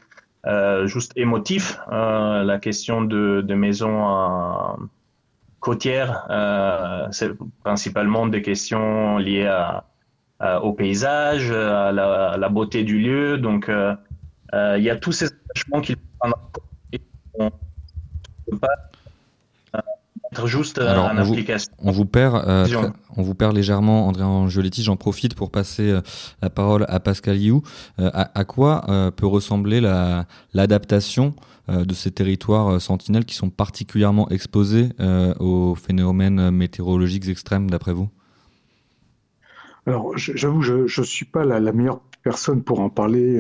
juste 0.86 1.14
émotifs. 1.16 1.80
la 1.90 2.60
question 2.62 3.02
de, 3.02 3.54
maisons 3.54 4.78
côtière, 5.60 6.26
euh, 6.30 7.08
c'est 7.12 7.32
principalement 7.64 8.28
des 8.28 8.42
questions 8.42 9.18
liées 9.18 9.52
au 10.42 10.74
paysage, 10.74 11.52
à 11.52 11.92
la, 11.92 12.50
beauté 12.50 12.84
du 12.84 13.00
lieu. 13.00 13.38
Donc, 13.38 13.70
euh, 13.70 13.96
euh, 14.54 14.76
il 14.78 14.84
y 14.84 14.90
a 14.90 14.96
tous 14.96 15.12
ces 15.12 15.26
attachements 15.26 15.82
qui 15.82 15.94
ne 15.94 17.50
peut 18.50 18.58
pas 18.60 18.68
être 20.32 20.48
juste 20.48 20.80
en 20.80 21.18
application. 21.18 21.74
on 21.80 21.92
vous 21.92 22.06
perd, 22.06 22.44
on 23.16 23.22
vous 23.22 23.34
perd 23.34 23.56
légèrement, 23.56 24.08
André 24.08 24.24
Angioletti. 24.24 24.84
J'en 24.84 24.98
profite 24.98 25.36
pour 25.36 25.52
passer 25.52 26.00
la 26.42 26.50
parole 26.50 26.86
à 26.90 27.00
Pascal 27.00 27.38
Liu. 27.38 27.62
À, 27.98 28.44
quoi 28.46 28.86
peut 29.16 29.28
ressembler 29.28 29.82
l'adaptation 30.54 31.34
euh, 31.70 31.84
de 31.84 31.94
ces 31.94 32.12
territoires 32.12 32.70
euh, 32.70 32.80
sentinelles 32.80 33.26
qui 33.26 33.36
sont 33.36 33.50
particulièrement 33.50 34.30
exposés 34.30 34.90
euh, 35.02 35.34
aux 35.36 35.76
phénomènes 35.76 36.50
météorologiques 36.50 37.28
extrêmes, 37.28 37.70
d'après 37.70 37.92
vous? 37.92 38.10
Alors, 39.88 40.18
j'avoue, 40.18 40.62
je 40.62 41.00
ne 41.00 41.06
suis 41.06 41.26
pas 41.26 41.44
la, 41.46 41.60
meilleure 41.72 42.02
personne 42.24 42.62
pour 42.62 42.82
en 42.82 42.90
parler. 42.90 43.40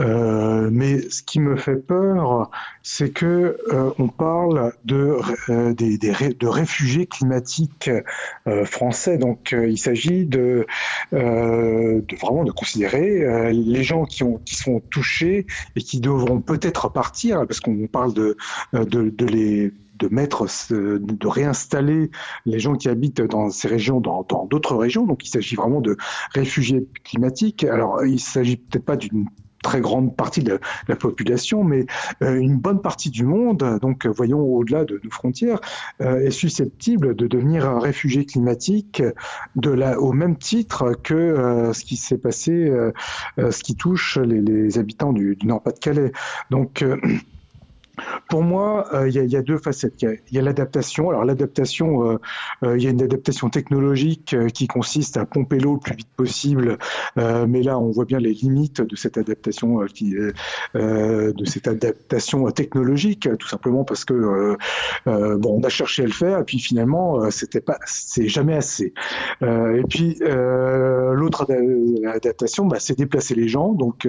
Euh, 0.00 0.68
mais 0.72 1.08
ce 1.08 1.22
qui 1.22 1.38
me 1.38 1.56
fait 1.56 1.76
peur, 1.76 2.50
c'est 2.82 3.10
que 3.10 3.56
euh, 3.72 3.90
on 3.98 4.08
parle 4.08 4.72
de, 4.84 5.18
euh, 5.48 5.72
des, 5.72 5.98
de 5.98 6.46
réfugiés 6.46 7.06
climatiques 7.06 7.90
français. 8.64 9.18
Donc, 9.18 9.54
il 9.56 9.78
s'agit 9.78 10.26
de, 10.26 10.66
vraiment 11.12 12.44
de 12.44 12.52
considérer 12.52 13.52
les 13.52 13.82
gens 13.82 14.04
qui, 14.04 14.22
ont, 14.22 14.40
qui 14.44 14.56
sont 14.56 14.80
touchés 14.90 15.46
et 15.76 15.80
qui 15.80 16.00
devront 16.00 16.40
peut-être 16.40 16.90
partir, 16.90 17.46
parce 17.46 17.60
qu'on 17.60 17.86
parle 17.86 18.14
de, 18.14 18.36
de 18.72 19.26
les 19.26 19.72
de 19.96 20.08
mettre, 20.08 20.46
de 20.70 21.26
réinstaller 21.26 22.10
les 22.46 22.58
gens 22.58 22.74
qui 22.74 22.88
habitent 22.88 23.22
dans 23.22 23.50
ces 23.50 23.68
régions 23.68 24.00
dans 24.00 24.26
d'autres 24.50 24.76
régions. 24.76 25.04
Donc, 25.06 25.24
il 25.26 25.28
s'agit 25.28 25.56
vraiment 25.56 25.80
de 25.80 25.96
réfugiés 26.32 26.86
climatiques. 27.04 27.64
Alors, 27.64 28.04
il 28.04 28.20
s'agit 28.20 28.56
peut-être 28.56 28.84
pas 28.84 28.96
d'une 28.96 29.26
très 29.64 29.80
grande 29.80 30.14
partie 30.14 30.42
de 30.42 30.60
la, 30.88 30.94
population, 30.94 31.64
mais 31.64 31.86
euh, 32.22 32.36
une 32.36 32.58
bonne 32.58 32.80
partie 32.80 33.10
du 33.10 33.24
monde, 33.24 33.78
donc 33.80 34.06
voyons 34.06 34.40
au-delà 34.40 34.84
de 34.84 35.00
nos 35.02 35.10
frontières, 35.10 35.60
euh, 36.00 36.20
est 36.20 36.30
susceptible 36.30 37.16
de 37.16 37.26
devenir 37.26 37.68
un 37.68 37.80
réfugié 37.80 38.26
climatique 38.26 39.02
de 39.56 39.70
la, 39.70 39.98
au 39.98 40.12
même 40.12 40.36
titre 40.36 40.92
que 41.02 41.14
euh, 41.14 41.72
ce 41.72 41.84
qui 41.84 41.96
s'est 41.96 42.18
passé, 42.18 42.70
ce 43.38 43.62
qui 43.62 43.74
touche 43.74 44.18
les, 44.18 44.78
habitants 44.78 45.14
du, 45.14 45.34
du 45.34 45.46
Nord-Pas-de-Calais. 45.46 46.12
Donc 46.50 46.84
pour 48.28 48.42
moi, 48.42 48.86
euh, 48.94 49.08
il 49.08 49.14
y, 49.14 49.36
a 49.36 49.42
deux 49.42 49.58
facettes. 49.58 50.02
Il 50.02 50.18
y 50.32 50.38
a, 50.38 50.42
l'adaptation. 50.42 51.10
Alors 51.10 51.24
l'adaptation, 51.24 52.10
euh, 52.10 52.16
euh, 52.64 52.76
il 52.76 52.82
y 52.82 52.86
a 52.86 52.90
une 52.90 53.02
adaptation 53.02 53.50
technologique 53.50 54.36
qui 54.52 54.66
consiste 54.66 55.16
à 55.16 55.26
pomper 55.26 55.58
l'eau 55.58 55.74
le 55.74 55.80
plus 55.80 55.94
vite 55.94 56.08
possible, 56.16 56.78
mais 57.16 57.62
là 57.62 57.78
on 57.78 57.90
voit 57.90 58.04
bien 58.04 58.18
les 58.18 58.32
limites 58.32 58.80
de 58.80 58.96
cette 58.96 59.18
adaptation, 59.18 59.80
de 60.74 61.44
cette 61.44 61.68
adaptation 61.68 62.50
technologique, 62.50 63.28
tout 63.38 63.48
simplement 63.48 63.84
parce 63.84 64.04
que 64.04 64.56
bon, 65.06 65.60
on 65.60 65.62
a 65.62 65.68
cherché 65.68 66.02
à 66.02 66.06
le 66.06 66.12
faire 66.12 66.40
et 66.40 66.44
puis 66.44 66.58
finalement 66.58 67.30
c'était 67.30 67.60
pas, 67.60 67.78
c'est 67.86 68.28
jamais 68.28 68.54
assez. 68.54 68.92
et 69.42 69.84
puis 69.88 70.18
l'autre 70.20 71.46
adaptation, 72.06 72.66
bah, 72.66 72.78
c'est 72.80 72.98
déplacer 72.98 73.34
les 73.34 73.48
gens. 73.48 73.72
Donc 73.72 74.06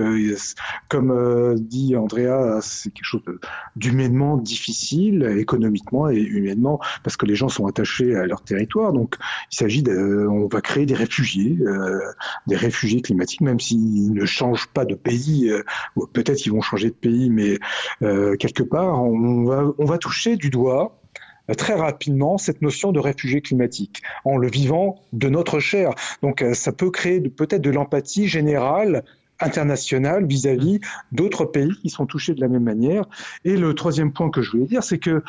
comme 0.89 1.55
dit 1.59 1.95
Andrea, 1.95 2.59
c'est 2.61 2.91
quelque 2.91 3.05
chose 3.05 3.23
de 3.25 3.39
d'humainement 3.75 4.37
difficile, 4.37 5.35
économiquement 5.37 6.09
et 6.09 6.19
humainement, 6.19 6.79
parce 7.03 7.17
que 7.17 7.25
les 7.25 7.35
gens 7.35 7.49
sont 7.49 7.67
attachés 7.67 8.15
à 8.15 8.25
leur 8.25 8.41
territoire. 8.41 8.93
Donc, 8.93 9.15
il 9.51 9.57
s'agit 9.57 9.83
de, 9.83 10.27
on 10.29 10.47
va 10.47 10.61
créer 10.61 10.85
des 10.85 10.93
réfugiés, 10.93 11.57
euh, 11.61 11.99
des 12.47 12.55
réfugiés 12.55 13.01
climatiques, 13.01 13.41
même 13.41 13.59
s'ils 13.59 14.13
ne 14.13 14.25
changent 14.25 14.67
pas 14.67 14.85
de 14.85 14.95
pays. 14.95 15.49
Euh, 15.49 15.63
peut-être 16.13 16.45
ils 16.45 16.51
vont 16.51 16.61
changer 16.61 16.89
de 16.89 16.95
pays, 16.95 17.29
mais 17.29 17.57
euh, 18.01 18.35
quelque 18.37 18.63
part, 18.63 19.03
on 19.03 19.43
va, 19.43 19.65
on 19.77 19.85
va 19.85 19.97
toucher 19.97 20.37
du 20.37 20.49
doigt 20.49 21.01
très 21.57 21.75
rapidement 21.75 22.39
cette 22.39 22.63
notion 22.63 22.91
de 22.91 22.99
réfugié 22.99 23.39
climatique 23.39 24.01
en 24.23 24.35
le 24.35 24.49
vivant 24.49 25.03
de 25.13 25.29
notre 25.29 25.59
chair. 25.59 25.91
Donc 26.23 26.43
ça 26.53 26.71
peut 26.71 26.89
créer 26.89 27.21
peut-être 27.21 27.61
de 27.61 27.69
l'empathie 27.69 28.27
générale 28.27 29.03
internationale 29.39 30.25
vis-à-vis 30.25 30.79
d'autres 31.11 31.45
pays 31.45 31.75
qui 31.81 31.89
sont 31.89 32.05
touchés 32.05 32.33
de 32.33 32.41
la 32.41 32.47
même 32.47 32.63
manière. 32.63 33.05
Et 33.43 33.57
le 33.57 33.73
troisième 33.73 34.13
point 34.13 34.29
que 34.29 34.41
je 34.41 34.51
voulais 34.51 34.65
dire, 34.65 34.83
c'est 34.83 34.99
que 34.99 35.23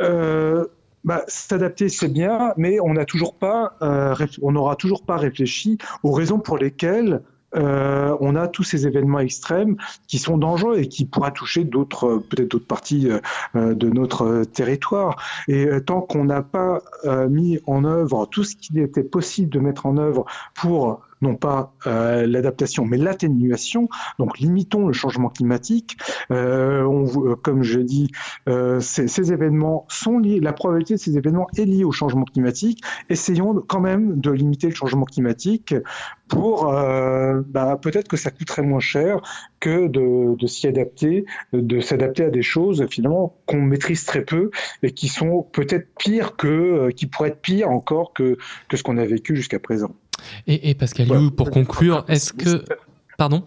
euh, 0.00 0.66
bah, 1.04 1.24
s'adapter 1.26 1.88
c'est 1.88 2.08
bien, 2.08 2.54
mais 2.56 2.78
on 2.80 2.94
n'a 2.94 3.04
toujours 3.04 3.34
pas, 3.36 3.76
euh, 3.82 4.14
on 4.40 4.52
n'aura 4.52 4.76
toujours 4.76 5.04
pas 5.04 5.16
réfléchi 5.16 5.78
aux 6.02 6.12
raisons 6.12 6.38
pour 6.38 6.58
lesquelles 6.58 7.22
euh, 7.54 8.16
on 8.20 8.34
a 8.34 8.48
tous 8.48 8.62
ces 8.62 8.86
événements 8.86 9.18
extrêmes 9.18 9.76
qui 10.06 10.18
sont 10.18 10.38
dangereux 10.38 10.78
et 10.78 10.88
qui 10.88 11.04
pourraient 11.04 11.32
toucher 11.32 11.64
d'autres, 11.64 12.22
peut-être 12.30 12.50
d'autres 12.50 12.66
parties 12.66 13.10
euh, 13.56 13.74
de 13.74 13.90
notre 13.90 14.44
territoire. 14.44 15.20
Et 15.48 15.66
tant 15.84 16.00
qu'on 16.00 16.24
n'a 16.24 16.42
pas 16.42 16.80
mis 17.28 17.58
en 17.66 17.84
œuvre 17.84 18.26
tout 18.26 18.44
ce 18.44 18.56
qu'il 18.56 18.78
était 18.78 19.02
possible 19.02 19.50
de 19.50 19.58
mettre 19.58 19.86
en 19.86 19.98
œuvre 19.98 20.24
pour 20.54 21.00
non 21.22 21.36
pas 21.36 21.74
euh, 21.86 22.26
l'adaptation, 22.26 22.84
mais 22.84 22.98
l'atténuation. 22.98 23.88
Donc 24.18 24.38
limitons 24.38 24.86
le 24.86 24.92
changement 24.92 25.28
climatique. 25.28 25.96
Euh, 26.30 26.82
on, 26.82 27.36
comme 27.36 27.62
je 27.62 27.80
dis, 27.80 28.10
euh, 28.48 28.80
ces, 28.80 29.32
événements 29.32 29.86
sont 29.88 30.18
liés, 30.18 30.40
la 30.40 30.52
probabilité 30.52 30.94
de 30.94 30.98
ces 30.98 31.16
événements 31.16 31.46
est 31.56 31.64
liée 31.64 31.84
au 31.84 31.92
changement 31.92 32.24
climatique. 32.24 32.82
Essayons 33.08 33.54
quand 33.66 33.80
même 33.80 34.20
de 34.20 34.30
limiter 34.30 34.68
le 34.68 34.74
changement 34.74 35.04
climatique 35.04 35.74
pour 36.32 36.72
euh, 36.72 37.42
bah, 37.46 37.78
peut-être 37.80 38.08
que 38.08 38.16
ça 38.16 38.30
coûterait 38.30 38.62
moins 38.62 38.80
cher 38.80 39.20
que 39.60 39.86
de, 39.86 40.34
de 40.34 40.46
s'y 40.46 40.66
adapter, 40.66 41.26
de 41.52 41.80
s'adapter 41.80 42.24
à 42.24 42.30
des 42.30 42.42
choses 42.42 42.86
finalement 42.90 43.36
qu'on 43.46 43.60
maîtrise 43.60 44.04
très 44.04 44.24
peu 44.24 44.50
et 44.82 44.92
qui 44.92 45.08
sont 45.08 45.42
peut-être 45.52 45.88
pires 45.98 46.36
que, 46.36 46.46
euh, 46.46 46.90
qui 46.90 47.06
pourraient 47.06 47.28
être 47.28 47.42
pires 47.42 47.70
encore 47.70 48.12
que, 48.14 48.38
que 48.68 48.76
ce 48.76 48.82
qu'on 48.82 48.96
a 48.96 49.04
vécu 49.04 49.36
jusqu'à 49.36 49.58
présent. 49.58 49.94
Et, 50.46 50.70
et 50.70 50.74
Pascal 50.74 51.08
You, 51.08 51.30
pour 51.30 51.50
conclure, 51.50 52.04
est-ce 52.08 52.32
que... 52.32 52.64
Pardon 53.18 53.44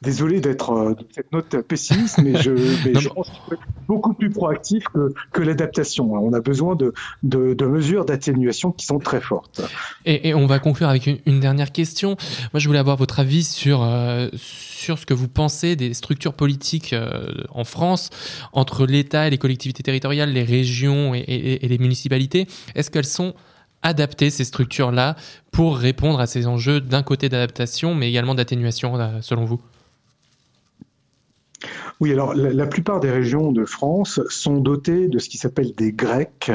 Désolé 0.00 0.40
d'être 0.40 0.70
euh, 0.70 0.94
de 0.94 1.04
cette 1.10 1.32
note 1.32 1.60
pessimiste, 1.62 2.18
mais 2.18 2.40
je, 2.40 2.52
mais 2.84 3.00
je 3.00 3.08
pense 3.08 3.28
qu'il 3.28 3.40
faut 3.48 3.54
être 3.54 3.62
beaucoup 3.88 4.14
plus 4.14 4.30
proactif 4.30 4.84
que, 4.94 5.12
que 5.32 5.42
l'adaptation. 5.42 6.12
On 6.12 6.32
a 6.34 6.40
besoin 6.40 6.76
de, 6.76 6.92
de, 7.24 7.52
de 7.52 7.66
mesures 7.66 8.04
d'atténuation 8.04 8.70
qui 8.70 8.86
sont 8.86 9.00
très 9.00 9.20
fortes. 9.20 9.60
Et, 10.04 10.28
et, 10.28 10.34
on 10.34 10.46
va 10.46 10.60
conclure 10.60 10.88
avec 10.88 11.08
une, 11.08 11.18
une, 11.26 11.40
dernière 11.40 11.72
question. 11.72 12.10
Moi, 12.52 12.60
je 12.60 12.68
voulais 12.68 12.78
avoir 12.78 12.96
votre 12.96 13.18
avis 13.18 13.42
sur, 13.42 13.82
euh, 13.82 14.28
sur 14.36 14.98
ce 15.00 15.06
que 15.06 15.14
vous 15.14 15.26
pensez 15.26 15.74
des 15.74 15.94
structures 15.94 16.34
politiques 16.34 16.92
euh, 16.92 17.32
en 17.50 17.64
France 17.64 18.10
entre 18.52 18.86
l'État 18.86 19.26
et 19.26 19.30
les 19.30 19.38
collectivités 19.38 19.82
territoriales, 19.82 20.32
les 20.32 20.44
régions 20.44 21.12
et 21.14 21.58
les 21.60 21.78
municipalités. 21.78 22.46
Est-ce 22.76 22.90
qu'elles 22.92 23.04
sont 23.04 23.34
adapter 23.82 24.30
ces 24.30 24.44
structures-là 24.44 25.16
pour 25.52 25.78
répondre 25.78 26.20
à 26.20 26.26
ces 26.26 26.46
enjeux 26.46 26.80
d'un 26.80 27.02
côté 27.02 27.28
d'adaptation, 27.28 27.94
mais 27.94 28.08
également 28.08 28.34
d'atténuation, 28.34 28.94
selon 29.22 29.44
vous? 29.44 29.60
Oui, 32.00 32.12
alors 32.12 32.34
la, 32.34 32.66
plupart 32.66 33.00
des 33.00 33.10
régions 33.10 33.50
de 33.50 33.64
France 33.64 34.20
sont 34.28 34.58
dotées 34.58 35.08
de 35.08 35.18
ce 35.18 35.28
qui 35.28 35.36
s'appelle 35.36 35.74
des 35.74 35.92
GREC. 35.92 36.52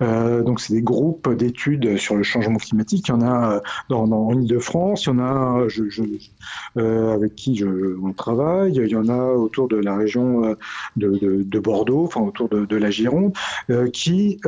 Euh, 0.00 0.42
donc 0.42 0.60
c'est 0.60 0.72
des 0.72 0.82
groupes 0.82 1.28
d'études 1.34 1.98
sur 1.98 2.16
le 2.16 2.22
changement 2.22 2.56
climatique. 2.56 3.08
Il 3.08 3.10
y 3.10 3.14
en 3.14 3.20
a 3.20 3.56
euh, 3.56 3.60
dans, 3.90 4.06
dans 4.06 4.32
Ile-de-France, 4.32 5.04
il 5.04 5.08
y 5.10 5.12
en 5.12 5.18
a 5.18 5.66
euh, 6.78 7.14
avec 7.14 7.34
qui 7.34 7.56
je, 7.56 7.66
on 8.02 8.12
travaille, 8.14 8.76
il 8.76 8.88
y 8.88 8.96
en 8.96 9.08
a 9.08 9.32
autour 9.32 9.68
de 9.68 9.76
la 9.76 9.94
région 9.94 10.56
de, 10.96 11.08
de, 11.18 11.42
de 11.42 11.58
Bordeaux, 11.58 12.04
enfin 12.04 12.22
autour 12.22 12.48
de, 12.48 12.76
la 12.76 12.90
Gironde, 12.90 13.32
qui 13.92 14.40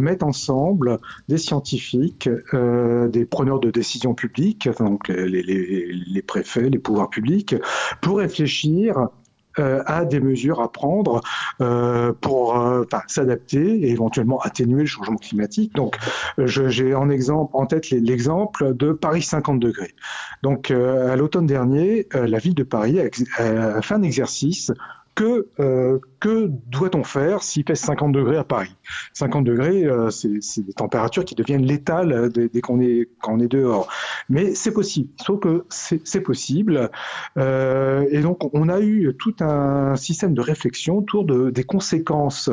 mettent 0.00 0.22
ensemble 0.22 0.98
des 1.28 1.38
scientifiques, 1.38 2.28
des 2.52 3.24
preneurs 3.24 3.60
de 3.60 3.70
décisions 3.70 4.14
publiques, 4.14 4.68
donc 4.78 5.08
les 5.08 6.22
préfets, 6.22 6.68
les 6.68 6.78
pouvoirs 6.78 7.10
publics, 7.10 7.54
pour 8.02 8.18
réfléchir 8.18 9.08
euh, 9.58 9.82
à 9.86 10.04
des 10.04 10.20
mesures 10.20 10.60
à 10.60 10.70
prendre 10.70 11.22
euh, 11.62 12.12
pour 12.20 12.60
euh, 12.60 12.84
s'adapter 13.06 13.80
et 13.80 13.90
éventuellement 13.90 14.38
atténuer 14.40 14.80
le 14.80 14.86
changement 14.86 15.16
climatique. 15.16 15.74
Donc, 15.74 15.96
j'ai 16.38 16.94
en 16.94 17.08
exemple 17.08 17.52
en 17.54 17.66
tête 17.66 17.88
l'exemple 17.90 18.74
de 18.74 18.92
Paris 18.92 19.22
50 19.22 19.58
degrés. 19.58 19.94
Donc, 20.42 20.70
à 20.70 21.16
l'automne 21.16 21.46
dernier, 21.46 22.06
la 22.12 22.38
ville 22.38 22.54
de 22.54 22.64
Paris 22.64 23.00
a, 23.00 23.76
a 23.76 23.82
fait 23.82 23.94
un 23.94 24.02
exercice 24.02 24.72
que, 25.16 25.48
euh, 25.60 25.98
que 26.20 26.48
doit-on 26.68 27.02
faire 27.02 27.42
s'il 27.42 27.64
fait 27.64 27.74
50 27.74 28.12
degrés 28.12 28.36
à 28.36 28.44
Paris? 28.44 28.76
50 29.14 29.44
degrés, 29.44 29.84
euh, 29.84 30.10
c'est 30.10 30.62
des 30.62 30.74
températures 30.74 31.24
qui 31.24 31.34
deviennent 31.34 31.64
létales 31.64 32.30
dès, 32.30 32.48
dès 32.48 32.60
qu'on 32.60 32.80
est, 32.80 33.08
quand 33.22 33.32
on 33.34 33.40
est 33.40 33.48
dehors. 33.48 33.88
Mais 34.28 34.54
c'est 34.54 34.72
possible, 34.72 35.08
sauf 35.20 35.40
que 35.40 35.64
c'est 35.70 36.20
possible. 36.20 36.90
Euh, 37.38 38.04
et 38.10 38.20
donc, 38.20 38.54
on 38.54 38.68
a 38.68 38.80
eu 38.80 39.16
tout 39.18 39.34
un 39.40 39.96
système 39.96 40.34
de 40.34 40.42
réflexion 40.42 40.98
autour 40.98 41.24
de, 41.24 41.50
des 41.50 41.64
conséquences 41.64 42.50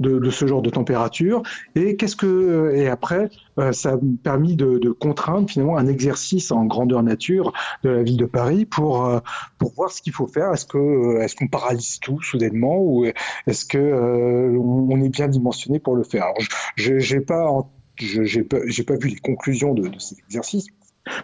de, 0.00 0.18
de, 0.18 0.30
ce 0.30 0.46
genre 0.46 0.62
de 0.62 0.70
température. 0.70 1.42
Et 1.74 1.96
qu'est-ce 1.96 2.16
que 2.16 2.72
et 2.74 2.88
après, 2.88 3.30
euh, 3.58 3.72
ça 3.72 3.92
a 3.92 3.98
permis 4.22 4.56
de, 4.56 4.78
de, 4.78 4.90
contraindre 4.90 5.48
finalement 5.48 5.76
un 5.76 5.86
exercice 5.86 6.50
en 6.52 6.64
grandeur 6.64 7.02
nature 7.02 7.52
de 7.82 7.90
la 7.90 8.02
ville 8.02 8.16
de 8.16 8.26
Paris 8.26 8.64
pour 8.66 9.06
euh, 9.06 9.20
pour 9.58 9.72
voir 9.74 9.90
ce 9.90 10.02
qu'il 10.02 10.12
faut 10.12 10.26
faire. 10.26 10.52
Est-ce 10.52 10.66
que 10.66 10.78
euh, 10.78 11.22
est-ce 11.22 11.36
qu'on 11.36 11.48
paralyse 11.48 11.98
tout 12.00 12.20
soudainement 12.22 12.78
ou 12.78 13.06
est-ce 13.46 13.64
que 13.64 13.78
euh, 13.78 14.58
on 14.58 15.02
est 15.02 15.08
bien 15.08 15.28
dimensionné 15.28 15.78
pour 15.78 15.96
le 15.96 16.04
faire? 16.04 16.24
Alors, 16.24 16.36
je 16.76 16.98
j'ai 16.98 17.20
pas 17.20 17.48
j'ai 17.98 18.42
pas, 18.42 18.58
pas 18.58 18.96
vu 18.96 19.08
les 19.08 19.16
conclusions 19.16 19.72
de, 19.72 19.88
de 19.88 19.98
cet 19.98 20.18
exercice, 20.18 20.66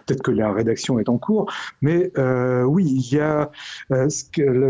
Peut-être 0.05 0.21
que 0.21 0.31
la 0.31 0.51
rédaction 0.51 0.99
est 0.99 1.09
en 1.09 1.17
cours, 1.17 1.51
mais 1.81 2.11
euh, 2.17 2.63
oui, 2.63 2.85
il 2.85 3.13
y 3.13 3.19
a. 3.19 3.51
Euh, 3.91 4.07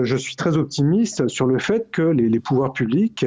je 0.04 0.16
suis 0.18 0.36
très 0.36 0.58
optimiste 0.58 1.28
sur 1.28 1.46
le 1.46 1.60
fait 1.60 1.90
que 1.92 2.02
les, 2.02 2.40
pouvoirs 2.40 2.74
publics 2.74 3.26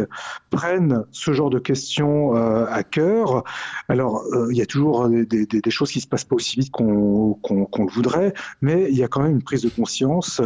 prennent 0.50 1.04
ce 1.10 1.32
genre 1.32 1.48
de 1.48 1.58
questions 1.58 2.36
euh, 2.36 2.66
à 2.68 2.82
cœur. 2.82 3.44
Alors, 3.88 4.24
il 4.50 4.56
y 4.56 4.62
a 4.62 4.66
toujours 4.66 5.08
des, 5.08 5.70
choses 5.70 5.90
qui 5.90 6.00
se 6.00 6.06
passent 6.06 6.24
pas 6.24 6.36
aussi 6.36 6.60
vite 6.60 6.70
qu'on 6.70 7.38
qu 7.42 7.54
qu 7.70 7.82
le 7.82 7.90
voudrait, 7.90 8.34
mais 8.60 8.88
il 8.90 8.96
y 8.96 9.04
a 9.04 9.08
quand 9.08 9.22
même 9.22 9.32
une 9.32 9.42
prise 9.42 9.62
de 9.62 9.68
conscience 9.68 10.40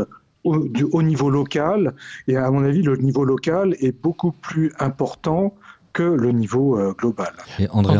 au, 0.45 0.59
du, 0.59 0.85
au 0.85 1.03
niveau 1.03 1.31
local. 1.31 1.95
Et 2.29 2.37
à 2.37 2.51
mon 2.51 2.65
avis, 2.65 2.83
le 2.83 2.97
niveau 2.97 3.25
local 3.25 3.75
est 3.81 3.93
beaucoup 3.93 4.33
plus 4.33 4.73
important 4.79 5.55
que 5.93 6.03
le 6.03 6.33
niveau 6.33 6.79
euh, 6.79 6.95
global. 6.97 7.33
Et 7.59 7.69
André 7.71 7.97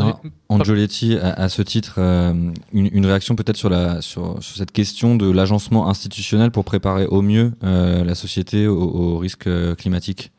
Angioletti, 0.49 1.17
à, 1.17 1.33
à, 1.33 1.49
ce 1.49 1.61
titre, 1.61 1.95
euh, 1.97 2.33
une, 2.73 2.89
une, 2.91 3.05
réaction 3.05 3.35
peut-être 3.35 3.57
sur, 3.57 3.69
la, 3.69 4.01
sur, 4.01 4.41
sur 4.41 4.57
cette 4.57 4.71
question 4.71 5.15
de 5.15 5.29
l'agencement 5.31 5.89
institutionnel 5.89 6.51
pour 6.51 6.65
préparer 6.65 7.05
au 7.05 7.21
mieux 7.21 7.53
euh, 7.63 8.03
la 8.03 8.15
société 8.15 8.67
aux 8.67 8.81
au 8.81 9.17
risques 9.17 9.49
climatiques 9.75 10.31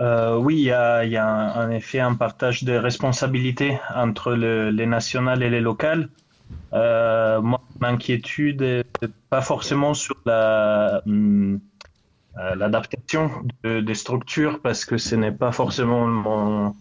euh, 0.00 0.36
oui, 0.36 0.56
il 0.56 0.64
y 0.64 0.72
a, 0.72 1.04
il 1.04 1.12
y 1.12 1.18
a 1.18 1.52
en 1.56 1.70
effet 1.70 2.00
un 2.00 2.14
partage 2.14 2.64
de 2.64 2.72
responsabilités 2.72 3.78
entre 3.94 4.32
le, 4.32 4.70
les 4.70 4.86
nationales 4.86 5.42
et 5.42 5.50
les 5.50 5.60
locales. 5.60 6.08
Euh, 6.72 7.40
mon 7.42 7.58
inquiétude 7.82 8.62
est 8.62 9.10
pas 9.28 9.42
forcément 9.42 9.92
sur 9.92 10.16
la, 10.24 11.02
hum, 11.06 11.60
euh, 12.38 12.54
l'adaptation 12.54 13.30
de, 13.64 13.80
des 13.80 13.94
structures 13.94 14.60
parce 14.62 14.84
que 14.84 14.98
ce 14.98 15.16
n'est 15.16 15.32
pas 15.32 15.50
forcément 15.50 16.06
mon, 16.06 16.76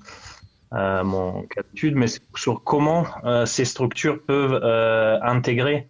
euh, 0.74 1.04
mon 1.04 1.44
cas 1.44 1.62
mais 1.96 2.06
sur 2.36 2.64
comment 2.64 3.06
euh, 3.26 3.48
ces 3.48 3.66
structures 3.66 4.22
peuvent 4.22 4.60
euh, 4.64 5.20
intégrer 5.22 5.90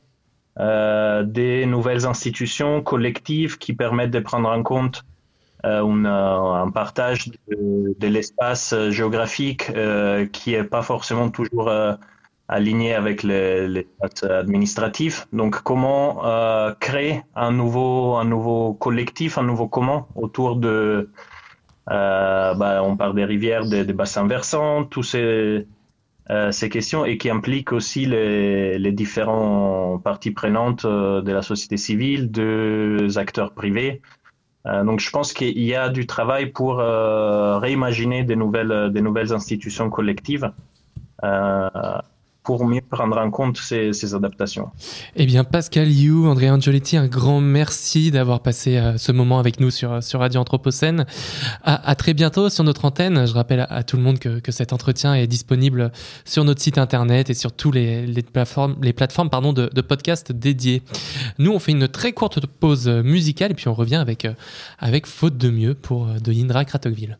euh, 0.59 1.23
des 1.23 1.65
nouvelles 1.65 2.05
institutions 2.05 2.81
collectives 2.81 3.57
qui 3.57 3.73
permettent 3.73 4.11
de 4.11 4.19
prendre 4.19 4.49
en 4.49 4.63
compte 4.63 5.03
un 5.61 6.71
partage 6.73 7.27
de, 7.49 7.93
de 7.99 8.07
l'espace 8.07 8.73
géographique 8.91 9.69
qui 10.31 10.53
est 10.53 10.63
pas 10.63 10.83
forcément 10.83 11.29
toujours 11.29 11.69
aligné 12.49 12.95
avec 12.95 13.23
les, 13.23 13.67
les 13.67 13.87
administratifs. 14.23 15.27
Donc, 15.31 15.61
comment 15.61 16.25
euh, 16.25 16.73
créer 16.79 17.21
un 17.35 17.51
nouveau, 17.51 18.15
un 18.15 18.25
nouveau 18.25 18.73
collectif, 18.73 19.37
un 19.37 19.43
nouveau 19.43 19.67
comment 19.67 20.07
autour 20.15 20.55
de, 20.55 21.09
euh, 21.89 22.53
bah, 22.53 22.83
on 22.83 22.97
parle 22.97 23.15
des 23.15 23.25
rivières, 23.25 23.65
des, 23.65 23.83
bassins 23.93 24.27
versants, 24.27 24.83
tous 24.83 25.03
ces, 25.03 25.67
euh, 26.29 26.51
ces 26.51 26.69
questions 26.69 27.05
et 27.05 27.17
qui 27.17 27.29
impliquent 27.29 27.71
aussi 27.71 28.05
les, 28.05 28.77
les 28.77 28.91
différentes 28.91 30.03
parties 30.03 30.31
prenantes 30.31 30.85
euh, 30.85 31.21
de 31.21 31.31
la 31.31 31.41
société 31.41 31.77
civile, 31.77 32.31
des 32.31 33.17
acteurs 33.17 33.53
privés. 33.53 34.01
Donc, 34.65 34.99
je 34.99 35.09
pense 35.09 35.33
qu'il 35.33 35.57
y 35.57 35.73
a 35.73 35.89
du 35.89 36.05
travail 36.05 36.47
pour 36.47 36.77
réimaginer 36.77 38.23
des 38.23 38.35
nouvelles, 38.35 38.91
des 38.91 39.01
nouvelles 39.01 39.33
institutions 39.33 39.89
collectives. 39.89 40.51
Pour 42.49 42.65
mieux 42.65 42.81
prendre 42.81 43.15
en 43.19 43.29
compte 43.29 43.57
ces, 43.57 44.15
adaptations. 44.15 44.71
Eh 45.15 45.27
bien, 45.27 45.43
Pascal 45.43 45.87
You, 45.87 46.25
André 46.25 46.49
Angioletti, 46.49 46.97
un 46.97 47.05
grand 47.05 47.41
merci 47.41 48.09
d'avoir 48.09 48.39
passé 48.39 48.77
euh, 48.77 48.97
ce 48.97 49.11
moment 49.11 49.37
avec 49.37 49.59
nous 49.59 49.69
sur, 49.69 50.01
sur 50.01 50.19
Radio 50.19 50.41
Anthropocène. 50.41 51.05
À, 51.63 51.93
très 51.93 52.15
bientôt 52.15 52.49
sur 52.49 52.63
notre 52.63 52.85
antenne. 52.85 53.27
Je 53.27 53.33
rappelle 53.33 53.67
à, 53.69 53.83
tout 53.83 53.97
le 53.97 54.01
monde 54.01 54.17
que, 54.17 54.39
que, 54.39 54.51
cet 54.51 54.73
entretien 54.73 55.13
est 55.13 55.27
disponible 55.27 55.91
sur 56.25 56.43
notre 56.43 56.59
site 56.59 56.79
internet 56.79 57.29
et 57.29 57.35
sur 57.35 57.51
tous 57.51 57.71
les, 57.71 58.07
plateformes, 58.23 58.77
les 58.81 58.93
plateformes 58.93 59.29
pardon, 59.29 59.53
de, 59.53 59.69
de 59.71 59.81
podcasts 59.81 60.31
dédiés. 60.31 60.81
Nous, 61.37 61.51
on 61.51 61.59
fait 61.59 61.73
une 61.73 61.87
très 61.87 62.13
courte 62.13 62.47
pause 62.47 62.87
musicale 62.87 63.51
et 63.51 63.53
puis 63.53 63.67
on 63.67 63.75
revient 63.75 63.97
avec, 63.97 64.25
euh, 64.25 64.33
avec 64.79 65.05
Faute 65.05 65.37
de 65.37 65.51
mieux 65.51 65.75
pour 65.75 66.07
euh, 66.07 66.17
de 66.17 66.33
Indra 66.33 66.65
Kratokville. 66.65 67.19